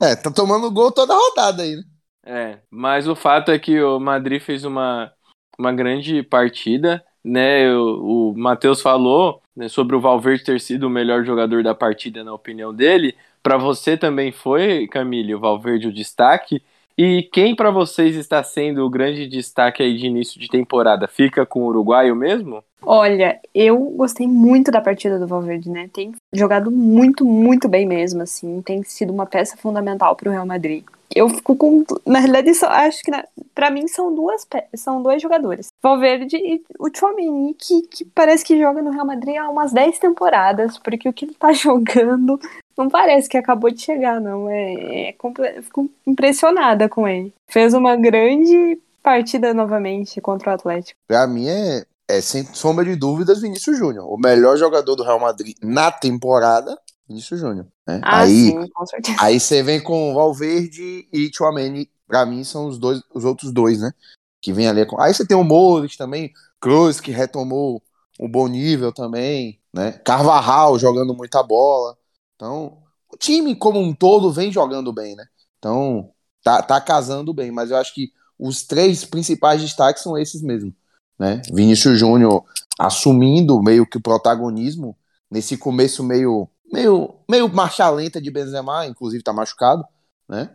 É, 0.03 0.14
tá 0.17 0.31
tomando 0.31 0.71
gol 0.71 0.93
toda 0.93 1.14
rodada 1.14 1.62
aí, 1.62 1.77
né? 1.77 1.83
É, 2.27 2.59
mas 2.71 3.07
o 3.07 3.14
fato 3.14 3.51
é 3.51 3.59
que 3.59 3.83
o 3.83 4.01
Madrid 4.01 4.40
fez 4.40 4.64
uma, 4.64 5.12
uma 5.59 5.73
grande 5.73 6.23
partida, 6.23 7.05
né? 7.24 7.72
O, 7.74 8.30
o 8.32 8.34
Matheus 8.37 8.80
falou 8.82 9.42
né, 9.56 9.68
sobre 9.68 9.96
o 9.96 10.00
Valverde 10.00 10.44
ter 10.44 10.60
sido 10.60 10.84
o 10.87 10.90
melhor 10.90 11.24
jogador 11.24 11.62
da 11.62 11.74
partida, 11.74 12.22
na 12.24 12.32
opinião 12.34 12.74
dele. 12.74 13.16
Para 13.42 13.56
você 13.56 13.96
também 13.96 14.32
foi, 14.32 14.87
Camille, 14.88 15.34
o 15.34 15.40
Valverde 15.40 15.88
o 15.88 15.92
destaque. 15.92 16.62
E 16.96 17.28
quem 17.33 17.57
para 17.57 17.70
vocês 17.70 18.14
está 18.14 18.42
sendo 18.42 18.85
o 18.85 18.90
grande 18.90 19.26
destaque 19.26 19.83
aí 19.83 19.96
de 19.96 20.07
início 20.07 20.40
de 20.40 20.48
temporada? 20.48 21.09
Fica 21.09 21.44
com 21.44 21.61
o 21.61 21.66
uruguaio 21.66 22.14
mesmo? 22.14 22.62
Olha, 22.80 23.40
eu 23.54 23.78
gostei 23.96 24.26
muito 24.26 24.70
da 24.70 24.80
partida 24.80 25.18
do 25.18 25.26
Valverde, 25.26 25.70
né? 25.70 25.88
Tem 25.92 26.12
jogado 26.33 26.70
muito, 26.70 27.24
muito 27.24 27.66
bem 27.66 27.87
mesmo, 27.87 28.22
assim. 28.22 28.62
Tem 28.62 28.83
sido 28.85 29.12
uma 29.12 29.26
peça 29.26 29.57
fundamental 29.57 30.14
pro 30.14 30.30
Real 30.30 30.46
Madrid. 30.46 30.85
Eu 31.14 31.28
fico 31.28 31.57
com. 31.57 31.85
Na 32.07 32.18
realidade, 32.18 32.50
acho 32.64 33.02
que 33.02 33.11
na, 33.11 33.24
pra 33.54 33.70
mim 33.70 33.87
são 33.88 34.14
duas 34.14 34.46
são 34.74 35.02
dois 35.02 35.22
jogadores. 35.22 35.68
Valverde 35.83 36.37
e 36.37 36.62
o 36.78 36.90
Tchouameni, 36.90 37.54
que, 37.54 37.83
que 37.83 38.04
parece 38.04 38.44
que 38.44 38.59
joga 38.59 38.83
no 38.83 38.90
Real 38.90 39.07
Madrid 39.07 39.37
há 39.37 39.48
umas 39.48 39.72
10 39.72 39.98
temporadas, 39.98 40.78
porque 40.78 41.09
o 41.09 41.12
que 41.12 41.24
ele 41.24 41.35
tá 41.35 41.52
jogando 41.54 42.38
não 42.76 42.88
parece 42.88 43.28
que 43.28 43.37
acabou 43.37 43.70
de 43.70 43.80
chegar, 43.80 44.20
não. 44.20 44.48
É, 44.50 45.10
é 45.10 45.62
fico 45.62 45.90
impressionada 46.06 46.88
com 46.88 47.06
ele. 47.06 47.32
Fez 47.48 47.74
uma 47.74 47.96
grande 47.96 48.78
partida 49.02 49.52
novamente 49.52 50.20
contra 50.20 50.50
o 50.50 50.54
Atlético. 50.54 50.98
Pra 51.06 51.26
mim 51.26 51.48
é, 51.48 51.84
é 52.08 52.20
sem 52.20 52.44
sombra 52.54 52.84
de 52.84 52.96
dúvidas 52.96 53.40
Vinícius 53.40 53.76
Júnior. 53.78 54.10
O 54.12 54.16
melhor 54.18 54.56
jogador 54.56 54.94
do 54.94 55.02
Real 55.02 55.20
Madrid 55.20 55.56
na 55.62 55.90
temporada, 55.92 56.76
Vinícius 57.08 57.40
Júnior. 57.40 57.66
né? 57.87 58.00
Ah, 58.02 58.20
aí, 58.22 58.50
sim, 58.50 58.68
com 58.68 58.87
certeza. 58.87 59.16
aí 59.20 59.38
você 59.38 59.62
vem 59.62 59.80
com 59.82 60.14
Valverde 60.14 61.06
e 61.12 61.30
Tchouameni. 61.30 61.90
Pra 62.06 62.26
mim 62.26 62.44
são 62.44 62.66
os 62.66 62.78
dois, 62.78 63.00
os 63.14 63.24
outros 63.24 63.50
dois, 63.52 63.80
né? 63.80 63.92
Que 64.40 64.52
vem 64.52 64.68
ali. 64.68 64.84
com- 64.87 65.00
Aí 65.00 65.12
você 65.14 65.26
tem 65.26 65.37
o 65.37 65.42
Modric 65.44 65.96
também, 65.96 66.32
Cruz 66.60 67.00
que 67.00 67.10
retomou 67.10 67.82
um 68.20 68.28
bom 68.28 68.46
nível 68.46 68.92
também, 68.92 69.58
né? 69.72 69.92
Carvajal 70.04 70.78
jogando 70.78 71.14
muita 71.14 71.42
bola. 71.42 71.96
Então, 72.37 72.79
o 73.12 73.16
time 73.16 73.55
como 73.55 73.81
um 73.81 73.94
todo 73.94 74.33
vem 74.33 74.51
jogando 74.51 74.92
bem, 74.92 75.14
né? 75.14 75.25
Então, 75.59 76.11
tá, 76.42 76.62
tá 76.62 76.81
casando 76.81 77.33
bem, 77.33 77.51
mas 77.51 77.70
eu 77.70 77.77
acho 77.77 77.94
que 77.94 78.12
os 78.38 78.64
três 78.64 79.05
principais 79.05 79.61
destaques 79.61 80.03
são 80.03 80.18
esses 80.18 80.42
mesmo, 80.42 80.75
né? 81.18 81.40
Vinícius 81.53 81.99
Júnior 81.99 82.44
assumindo 82.79 83.62
meio 83.62 83.87
que 83.87 83.97
o 83.97 84.03
protagonismo 84.03 84.97
nesse 85.31 85.57
começo 85.57 86.03
meio 86.03 86.49
meio 86.70 87.14
meio 87.29 87.49
marcha 87.49 87.88
lenta 87.88 88.20
de 88.20 88.31
Benzema, 88.31 88.87
inclusive 88.87 89.23
tá 89.23 89.33
machucado, 89.33 89.85
né? 90.29 90.51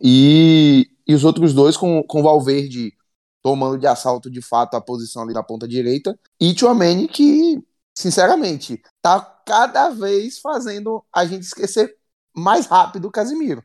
E, 0.00 0.88
e 1.06 1.14
os 1.14 1.24
outros 1.24 1.52
dois 1.52 1.76
com 1.76 2.02
com 2.04 2.22
Valverde 2.22 2.94
tomando 3.42 3.76
de 3.76 3.86
assalto 3.86 4.30
de 4.30 4.40
fato 4.40 4.74
a 4.74 4.80
posição 4.80 5.22
ali 5.22 5.34
na 5.34 5.42
ponta 5.42 5.68
direita 5.68 6.18
e 6.40 6.54
Tchouameni 6.54 7.08
que 7.08 7.62
sinceramente 7.94 8.82
tá 9.00 9.20
cada 9.46 9.90
vez 9.90 10.38
fazendo 10.38 11.04
a 11.14 11.24
gente 11.24 11.42
esquecer 11.42 11.96
mais 12.34 12.66
rápido 12.66 13.06
o 13.08 13.10
Casimiro. 13.10 13.62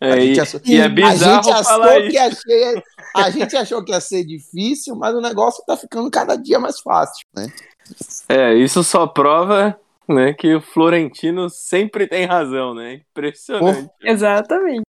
É, 0.00 0.12
A 0.12 0.20
gente 0.20 0.36
e, 0.36 0.40
achou- 0.40 0.60
e 0.64 0.74
é 0.76 0.84
a 0.84 0.88
bizarro 0.88 1.42
gente 1.44 1.64
falar 1.64 2.00
isso. 2.00 2.10
que 2.10 2.18
achei, 2.18 2.82
a 3.14 3.30
gente 3.30 3.56
achou 3.56 3.84
que 3.84 3.92
ia 3.92 4.00
ser 4.00 4.24
difícil, 4.24 4.96
mas 4.96 5.14
o 5.14 5.20
negócio 5.20 5.64
tá 5.66 5.76
ficando 5.76 6.10
cada 6.10 6.36
dia 6.36 6.58
mais 6.58 6.80
fácil, 6.80 7.24
né? 7.34 7.46
É, 8.28 8.54
isso 8.54 8.82
só 8.82 9.06
prova 9.06 9.78
né, 10.08 10.32
que 10.32 10.54
o 10.54 10.60
Florentino 10.60 11.48
sempre 11.48 12.06
tem 12.06 12.26
razão, 12.26 12.74
né? 12.74 12.94
Impressionante. 12.94 13.90
Exatamente. 14.02 14.82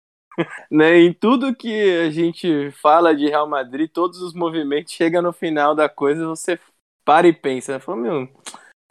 Né? 0.71 0.99
Em 0.99 1.15
tudo 1.15 1.57
que 1.57 1.99
a 2.01 2.11
gente 2.11 2.71
fala 2.73 3.17
de 3.17 3.27
Real 3.27 3.49
Madrid, 3.49 3.91
todos 3.91 4.21
os 4.21 4.35
movimentos, 4.35 4.93
chega 4.93 5.23
no 5.23 5.33
final 5.33 5.75
da 5.75 5.89
coisa, 5.89 6.27
você 6.27 6.59
para 7.07 7.29
e 7.29 7.33
pensa, 7.33 7.73
né? 7.73 7.79
Fala, 7.79 7.99
meu, 7.99 8.29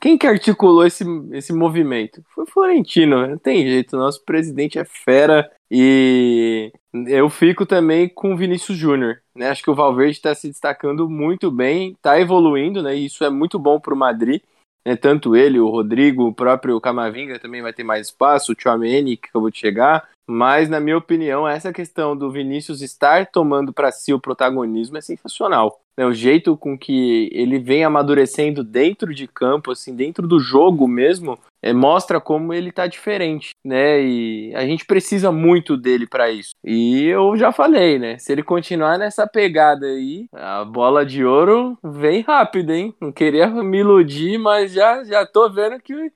quem 0.01 0.17
que 0.17 0.25
articulou 0.25 0.85
esse, 0.85 1.03
esse 1.33 1.51
movimento? 1.51 2.23
Foi 2.33 2.45
Florentino, 2.45 3.21
né? 3.21 3.27
não 3.27 3.37
tem 3.37 3.67
jeito, 3.67 3.97
nosso 3.97 4.23
presidente 4.23 4.79
é 4.79 4.85
fera 4.85 5.51
e 5.69 6.71
eu 7.07 7.29
fico 7.29 7.65
também 7.65 8.07
com 8.07 8.33
o 8.33 8.37
Vinícius 8.37 8.77
Júnior, 8.77 9.21
né? 9.35 9.49
Acho 9.49 9.61
que 9.61 9.69
o 9.69 9.75
Valverde 9.75 10.13
está 10.13 10.33
se 10.33 10.47
destacando 10.47 11.09
muito 11.09 11.51
bem, 11.51 11.91
está 11.91 12.19
evoluindo, 12.19 12.81
né? 12.81 12.95
E 12.95 13.05
isso 13.05 13.23
é 13.23 13.29
muito 13.29 13.59
bom 13.59 13.79
para 13.79 13.93
o 13.93 13.97
Madrid. 13.97 14.41
Né? 14.87 14.95
Tanto 14.95 15.35
ele, 15.35 15.59
o 15.59 15.67
Rodrigo, 15.67 16.27
o 16.27 16.33
próprio 16.33 16.79
Camavinga 16.79 17.39
também 17.39 17.61
vai 17.61 17.73
ter 17.73 17.83
mais 17.83 18.07
espaço, 18.07 18.53
o 18.53 18.55
Chouameni 18.57 19.17
que 19.17 19.27
acabou 19.27 19.49
de 19.49 19.57
chegar. 19.57 20.07
Mas, 20.27 20.69
na 20.69 20.79
minha 20.79 20.97
opinião, 20.97 21.47
essa 21.47 21.71
questão 21.71 22.17
do 22.17 22.31
Vinícius 22.31 22.81
estar 22.81 23.27
tomando 23.27 23.71
para 23.71 23.91
si 23.91 24.13
o 24.13 24.19
protagonismo 24.19 24.97
é 24.97 25.01
sensacional. 25.01 25.79
Né? 25.97 26.05
O 26.05 26.13
jeito 26.13 26.57
com 26.57 26.77
que 26.77 27.29
ele 27.31 27.59
vem 27.59 27.83
amadurecendo 27.83 28.63
dentro 28.63 29.13
de 29.13 29.27
campo, 29.27 29.71
assim, 29.71 29.95
dentro 29.95 30.27
do 30.27 30.39
jogo 30.39 30.87
mesmo, 30.87 31.37
é, 31.61 31.73
mostra 31.73 32.19
como 32.19 32.53
ele 32.53 32.71
tá 32.71 32.85
diferente, 32.85 33.51
né? 33.63 34.01
E 34.01 34.53
a 34.55 34.65
gente 34.65 34.85
precisa 34.85 35.31
muito 35.31 35.75
dele 35.75 36.05
para 36.05 36.29
isso. 36.29 36.51
E 36.63 37.05
eu 37.05 37.35
já 37.35 37.51
falei, 37.51 37.97
né? 37.97 38.17
Se 38.19 38.31
ele 38.31 38.43
continuar 38.43 38.97
nessa 38.99 39.25
pegada 39.25 39.85
aí, 39.87 40.27
a 40.33 40.63
bola 40.63 41.05
de 41.05 41.25
ouro 41.25 41.77
vem 41.83 42.21
rápido, 42.21 42.71
hein? 42.71 42.93
Não 43.01 43.11
queria 43.11 43.47
me 43.47 43.79
iludir, 43.79 44.37
mas 44.37 44.73
já, 44.73 45.03
já 45.03 45.25
tô 45.25 45.49
vendo 45.49 45.79
que 45.79 46.11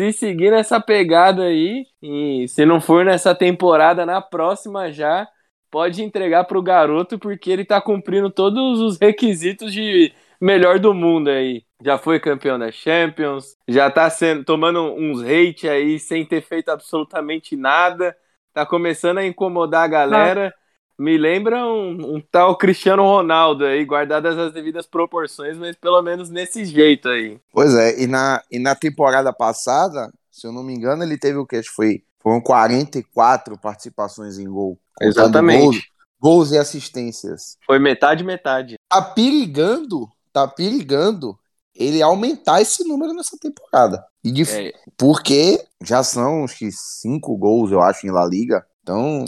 se 0.00 0.12
seguir 0.12 0.50
nessa 0.50 0.80
pegada 0.80 1.44
aí, 1.44 1.86
e 2.02 2.46
se 2.48 2.66
não 2.66 2.80
for 2.80 3.04
nessa 3.04 3.34
temporada, 3.34 4.04
na 4.04 4.20
próxima 4.20 4.90
já, 4.90 5.28
pode 5.70 6.02
entregar 6.02 6.44
pro 6.44 6.62
garoto, 6.62 7.18
porque 7.18 7.50
ele 7.50 7.64
tá 7.64 7.80
cumprindo 7.80 8.30
todos 8.30 8.80
os 8.80 8.98
requisitos 9.00 9.72
de 9.72 10.12
melhor 10.40 10.78
do 10.78 10.92
mundo 10.92 11.30
aí. 11.30 11.64
Já 11.82 11.96
foi 11.96 12.18
campeão 12.18 12.58
da 12.58 12.72
Champions, 12.72 13.56
já 13.68 13.90
tá 13.90 14.08
sendo, 14.10 14.44
tomando 14.44 14.80
uns 14.94 15.22
hate 15.22 15.68
aí 15.68 15.98
sem 15.98 16.24
ter 16.24 16.42
feito 16.42 16.70
absolutamente 16.70 17.56
nada, 17.56 18.16
tá 18.52 18.66
começando 18.66 19.18
a 19.18 19.26
incomodar 19.26 19.84
a 19.84 19.88
galera. 19.88 20.54
Me 20.98 21.18
lembra 21.18 21.66
um, 21.66 22.16
um, 22.16 22.20
tal 22.20 22.56
Cristiano 22.56 23.02
Ronaldo 23.02 23.64
aí, 23.64 23.84
guardadas 23.84 24.38
as 24.38 24.52
devidas 24.52 24.86
proporções, 24.86 25.56
mas 25.56 25.76
pelo 25.76 26.00
menos 26.02 26.30
nesse 26.30 26.64
jeito 26.64 27.08
aí. 27.08 27.38
Pois 27.52 27.74
é, 27.74 28.02
e 28.02 28.06
na, 28.06 28.42
e 28.50 28.58
na 28.58 28.74
temporada 28.74 29.32
passada, 29.32 30.12
se 30.30 30.46
eu 30.46 30.52
não 30.52 30.62
me 30.62 30.74
engano, 30.74 31.02
ele 31.02 31.18
teve 31.18 31.38
o 31.38 31.46
que? 31.46 31.62
Foi, 31.62 32.02
foram 32.22 32.40
44 32.40 33.58
participações 33.58 34.38
em 34.38 34.48
gol. 34.48 34.78
Exatamente. 35.00 35.62
Gols, 35.62 35.82
gols 36.20 36.52
e 36.52 36.58
assistências. 36.58 37.56
Foi 37.66 37.78
metade, 37.78 38.22
metade. 38.22 38.76
Tá 38.88 39.02
perigando, 39.02 40.08
tá 40.32 40.46
perigando 40.46 41.38
ele 41.74 42.00
aumentar 42.00 42.62
esse 42.62 42.84
número 42.84 43.12
nessa 43.12 43.36
temporada. 43.36 44.04
E 44.22 44.30
de, 44.30 44.42
é. 44.42 44.72
Porque 44.96 45.64
já 45.82 46.02
são 46.02 46.44
acho 46.44 46.56
que 46.58 46.70
cinco 46.70 47.36
gols, 47.36 47.72
eu 47.72 47.80
acho, 47.80 48.06
em 48.06 48.10
La 48.10 48.24
Liga. 48.24 48.64
Então, 48.82 49.24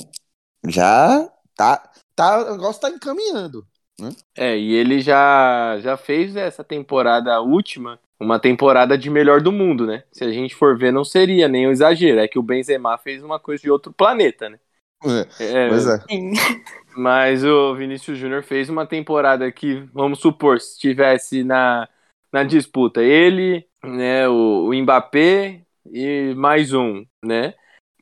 já 0.67 1.29
tá, 1.57 1.91
tá, 2.15 2.51
o 2.51 2.53
negócio 2.53 2.81
tá 2.81 2.91
encaminhando. 2.91 3.67
Né? 3.99 4.11
É, 4.37 4.57
e 4.57 4.75
ele 4.75 5.01
já, 5.01 5.79
já 5.81 5.97
fez 5.97 6.37
essa 6.37 6.63
temporada 6.63 7.41
última 7.41 7.99
uma 8.19 8.39
temporada 8.39 8.97
de 8.97 9.11
melhor 9.11 9.41
do 9.41 9.53
mundo, 9.53 9.87
né? 9.87 10.03
Se 10.11 10.25
a 10.25 10.33
gente 10.33 10.55
for 10.55 10.77
ver, 10.79 10.91
não 10.91 11.05
seria 11.05 11.49
nem 11.49 11.69
um 11.69 11.71
exagero. 11.71 12.19
É 12.19 12.27
que 12.27 12.39
o 12.39 12.43
Benzema 12.43 12.97
fez 12.99 13.23
uma 13.23 13.39
coisa 13.39 13.63
de 13.63 13.71
outro 13.71 13.93
planeta, 13.93 14.49
né? 14.49 14.59
É, 15.05 15.65
é, 15.65 15.69
pois 15.69 15.87
é. 15.87 15.99
Mas 16.97 17.45
o 17.45 17.75
Vinícius 17.75 18.17
Júnior 18.17 18.43
fez 18.43 18.71
uma 18.71 18.87
temporada 18.87 19.51
que, 19.53 19.87
vamos 19.93 20.19
supor, 20.19 20.59
se 20.61 20.73
estivesse 20.73 21.45
na, 21.45 21.87
na 22.33 22.43
disputa 22.43 23.03
ele, 23.03 23.67
né, 23.85 24.27
o, 24.27 24.71
o 24.71 24.75
Mbappé 24.75 25.63
e 25.93 26.35
mais 26.35 26.73
um, 26.73 27.05
né? 27.23 27.55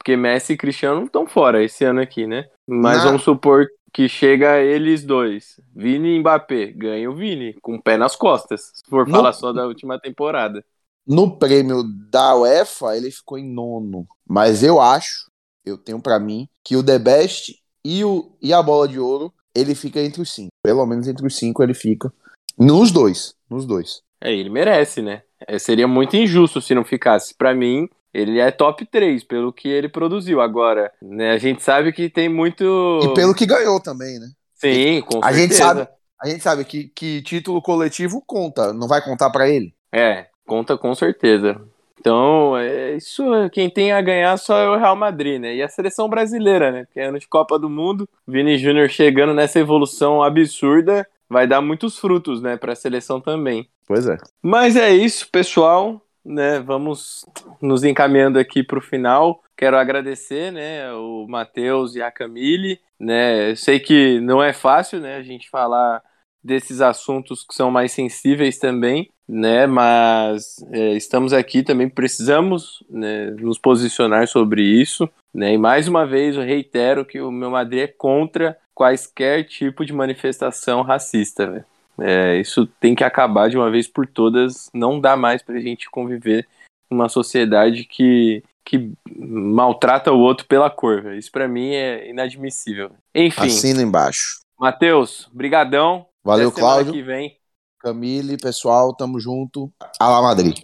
Porque 0.05 0.19
Messi 0.19 0.53
e 0.53 0.57
Cristiano 0.59 1.07
estão 1.07 1.27
fora 1.27 1.65
esse 1.65 1.83
ano 1.83 1.99
aqui, 1.99 2.27
né? 2.27 2.47
Mas 2.69 3.03
vamos 3.03 3.23
supor 3.23 3.67
que 3.91 4.07
chega 4.07 4.61
eles 4.61 5.03
dois, 5.03 5.59
Vini 5.75 6.17
e 6.17 6.19
Mbappé, 6.19 6.73
ganha 6.73 7.11
o 7.11 7.15
Vini, 7.15 7.55
com 7.63 7.77
o 7.77 7.83
pé 7.83 7.97
nas 7.97 8.15
costas, 8.15 8.71
se 8.75 8.91
for 8.91 9.07
no... 9.07 9.15
falar 9.15 9.33
só 9.33 9.51
da 9.51 9.67
última 9.67 9.99
temporada. 9.99 10.63
No 11.07 11.39
prêmio 11.39 11.83
da 12.11 12.37
UEFA, 12.37 12.99
ele 12.99 13.11
ficou 13.11 13.39
em 13.39 13.51
nono. 13.51 14.07
Mas 14.29 14.63
eu 14.63 14.79
acho, 14.79 15.31
eu 15.65 15.79
tenho 15.79 16.03
para 16.03 16.21
mim, 16.21 16.47
que 16.63 16.77
o 16.77 16.85
The 16.85 16.99
Best 16.99 17.59
e, 17.83 18.05
o, 18.05 18.37
e 18.43 18.53
a 18.53 18.63
bola 18.63 18.87
de 18.87 19.01
ouro, 19.01 19.33
ele 19.55 19.75
fica 19.75 20.01
entre 20.01 20.21
os 20.21 20.35
cinco. 20.35 20.51
Pelo 20.63 20.85
menos 20.85 21.09
entre 21.09 21.27
os 21.27 21.35
cinco 21.35 21.63
ele 21.63 21.73
fica. 21.73 22.13
Nos 22.59 22.91
dois. 22.91 23.35
Nos 23.49 23.65
dois. 23.65 24.03
É, 24.21 24.31
ele 24.31 24.51
merece, 24.51 25.01
né? 25.01 25.23
É, 25.49 25.59
seria 25.59 25.89
muito 25.89 26.15
injusto 26.15 26.61
se 26.61 26.75
não 26.75 26.85
ficasse. 26.85 27.35
Para 27.35 27.55
mim, 27.55 27.89
ele 28.15 28.39
é 28.39 28.53
top 28.53 28.87
3 28.87 29.25
pelo 29.25 29.53
que 29.53 29.69
ele 29.69 29.89
produziu. 29.89 30.41
Agora, 30.41 30.93
né, 31.03 31.33
a 31.33 31.39
gente 31.39 31.63
sabe 31.63 31.93
que 31.93 32.09
tem 32.09 32.29
muito. 32.29 33.01
E 33.03 33.13
pelo 33.13 33.35
que 33.35 33.45
ganhou 33.45 33.81
também, 33.81 34.21
né? 34.21 34.29
Sim, 34.55 35.03
com 35.03 35.19
a 35.19 35.33
certeza. 35.33 35.41
Gente 35.43 35.55
sabe, 35.57 35.89
a 36.23 36.29
gente 36.29 36.43
sabe 36.43 36.65
que, 36.65 36.85
que 36.95 37.21
título 37.23 37.61
coletivo 37.61 38.23
conta, 38.25 38.73
não 38.73 38.87
vai 38.87 39.03
contar 39.03 39.31
para 39.31 39.49
ele. 39.49 39.75
É, 39.93 40.27
conta 40.47 40.79
com 40.79 40.95
certeza. 40.95 41.61
Então, 41.99 42.57
é 42.57 42.97
isso, 42.97 43.25
quem 43.51 43.69
tem 43.69 43.91
a 43.91 44.01
ganhar 44.01 44.37
só 44.37 44.59
é 44.59 44.69
o 44.69 44.77
Real 44.77 44.95
Madrid, 44.95 45.41
né? 45.41 45.57
E 45.57 45.63
a 45.63 45.69
seleção 45.69 46.09
brasileira, 46.09 46.71
né? 46.71 46.85
Porque 46.85 47.01
é 47.01 47.07
ano 47.07 47.19
de 47.19 47.27
Copa 47.27 47.59
do 47.59 47.69
Mundo, 47.69 48.09
Vini 48.29 48.59
Júnior 48.59 48.91
chegando 48.91 49.33
nessa 49.33 49.59
evolução 49.59 50.23
absurda, 50.23 51.07
vai 51.29 51.47
dar 51.47 51.63
muitos 51.63 51.99
frutos, 51.99 52.43
né, 52.43 52.59
para 52.59 52.75
a 52.75 52.77
seleção 52.77 53.21
também. 53.21 53.67
Pois 53.87 54.07
é. 54.07 54.19
Mas 54.43 54.77
é 54.77 54.91
isso, 54.93 55.29
pessoal 55.31 56.04
né, 56.25 56.61
vamos 56.61 57.27
nos 57.61 57.85
encaminhando 57.85 58.39
aqui 58.39 58.63
para 58.63 58.79
o 58.79 58.83
final. 58.83 59.43
Quero 59.57 59.77
agradecer, 59.77 60.51
né, 60.51 60.93
o 60.93 61.27
Matheus 61.29 61.95
e 61.95 62.03
a 62.03 62.11
Camille, 62.11 62.81
né, 62.99 63.55
sei 63.55 63.79
que 63.79 64.21
não 64.21 64.43
é 64.43 64.53
fácil, 64.53 65.01
né, 65.01 65.17
a 65.17 65.23
gente 65.23 65.51
falar 65.51 66.03
desses 66.43 66.81
assuntos 66.81 67.45
que 67.45 67.55
são 67.55 67.71
mais 67.71 67.93
sensíveis 67.93 68.59
também, 68.59 69.11
né, 69.29 69.67
mas 69.67 70.57
é, 70.73 70.93
estamos 70.93 71.33
aqui 71.33 71.63
também, 71.63 71.89
precisamos 71.89 72.83
né, 72.91 73.31
nos 73.31 73.59
posicionar 73.59 74.27
sobre 74.29 74.63
isso, 74.63 75.09
né, 75.33 75.53
e 75.55 75.59
mais 75.59 75.89
uma 75.89 76.07
vez 76.07 76.37
eu 76.37 76.43
reitero 76.43 77.05
que 77.05 77.21
o 77.21 77.31
meu 77.31 77.51
Madrid 77.51 77.83
é 77.83 77.87
contra 77.87 78.59
quaisquer 78.75 79.45
tipo 79.45 79.85
de 79.85 79.93
manifestação 79.93 80.83
racista. 80.83 81.65
É, 81.99 82.39
isso 82.41 82.67
tem 82.81 82.95
que 82.95 83.05
acabar 83.05 83.49
de 83.49 83.57
uma 83.57 83.71
vez 83.71 83.87
por 83.87 84.07
todas. 84.07 84.69
Não 84.73 85.01
dá 85.01 85.17
mais 85.17 85.43
para 85.43 85.57
a 85.57 85.61
gente 85.61 85.91
conviver 85.91 86.47
numa 86.91 87.09
sociedade 87.09 87.85
que, 87.85 88.43
que 88.65 88.93
maltrata 89.17 90.13
o 90.13 90.19
outro 90.19 90.47
pela 90.47 90.71
cor. 90.71 91.15
Isso 91.15 91.31
para 91.31 91.49
mim 91.49 91.75
é 91.75 92.09
inadmissível. 92.11 92.91
Enfim. 93.15 93.47
Assina 93.47 93.83
embaixo. 93.83 94.41
Matheus, 94.59 95.29
brigadão. 95.33 96.07
Valeu, 96.25 96.49
Até 96.49 96.61
Cláudio. 96.61 96.93
Que 96.93 97.03
vem. 97.03 97.37
Camille, 97.81 98.39
pessoal, 98.39 98.95
tamo 98.95 99.21
junto. 99.21 99.71
Alá 100.01 100.23
Madrid. 100.23 100.59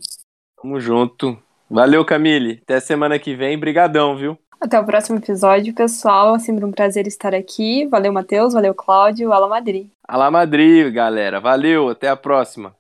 Tamo 0.61 0.81
junto. 0.81 1.41
Valeu, 1.69 2.05
Camille. 2.05 2.61
Até 2.63 2.81
semana 2.81 3.19
que 3.19 3.35
vem. 3.35 3.59
Brigadão, 3.59 4.17
viu? 4.17 4.39
Até 4.61 4.79
o 4.79 4.85
próximo 4.85 5.19
episódio, 5.19 5.75
pessoal. 5.75 6.37
É 6.37 6.39
sempre 6.39 6.65
um 6.67 6.71
prazer 6.71 7.07
estar 7.07 7.35
aqui. 7.35 7.87
Valeu, 7.87 8.13
Matheus. 8.13 8.53
Valeu, 8.53 8.75
Cláudio. 8.75 9.33
Alá 9.33 9.49
Madrid. 9.49 9.89
Alá 10.07 10.31
Madrid, 10.31 10.93
galera. 10.93 11.41
Valeu. 11.41 11.89
Até 11.89 12.09
a 12.09 12.17
próxima. 12.17 12.75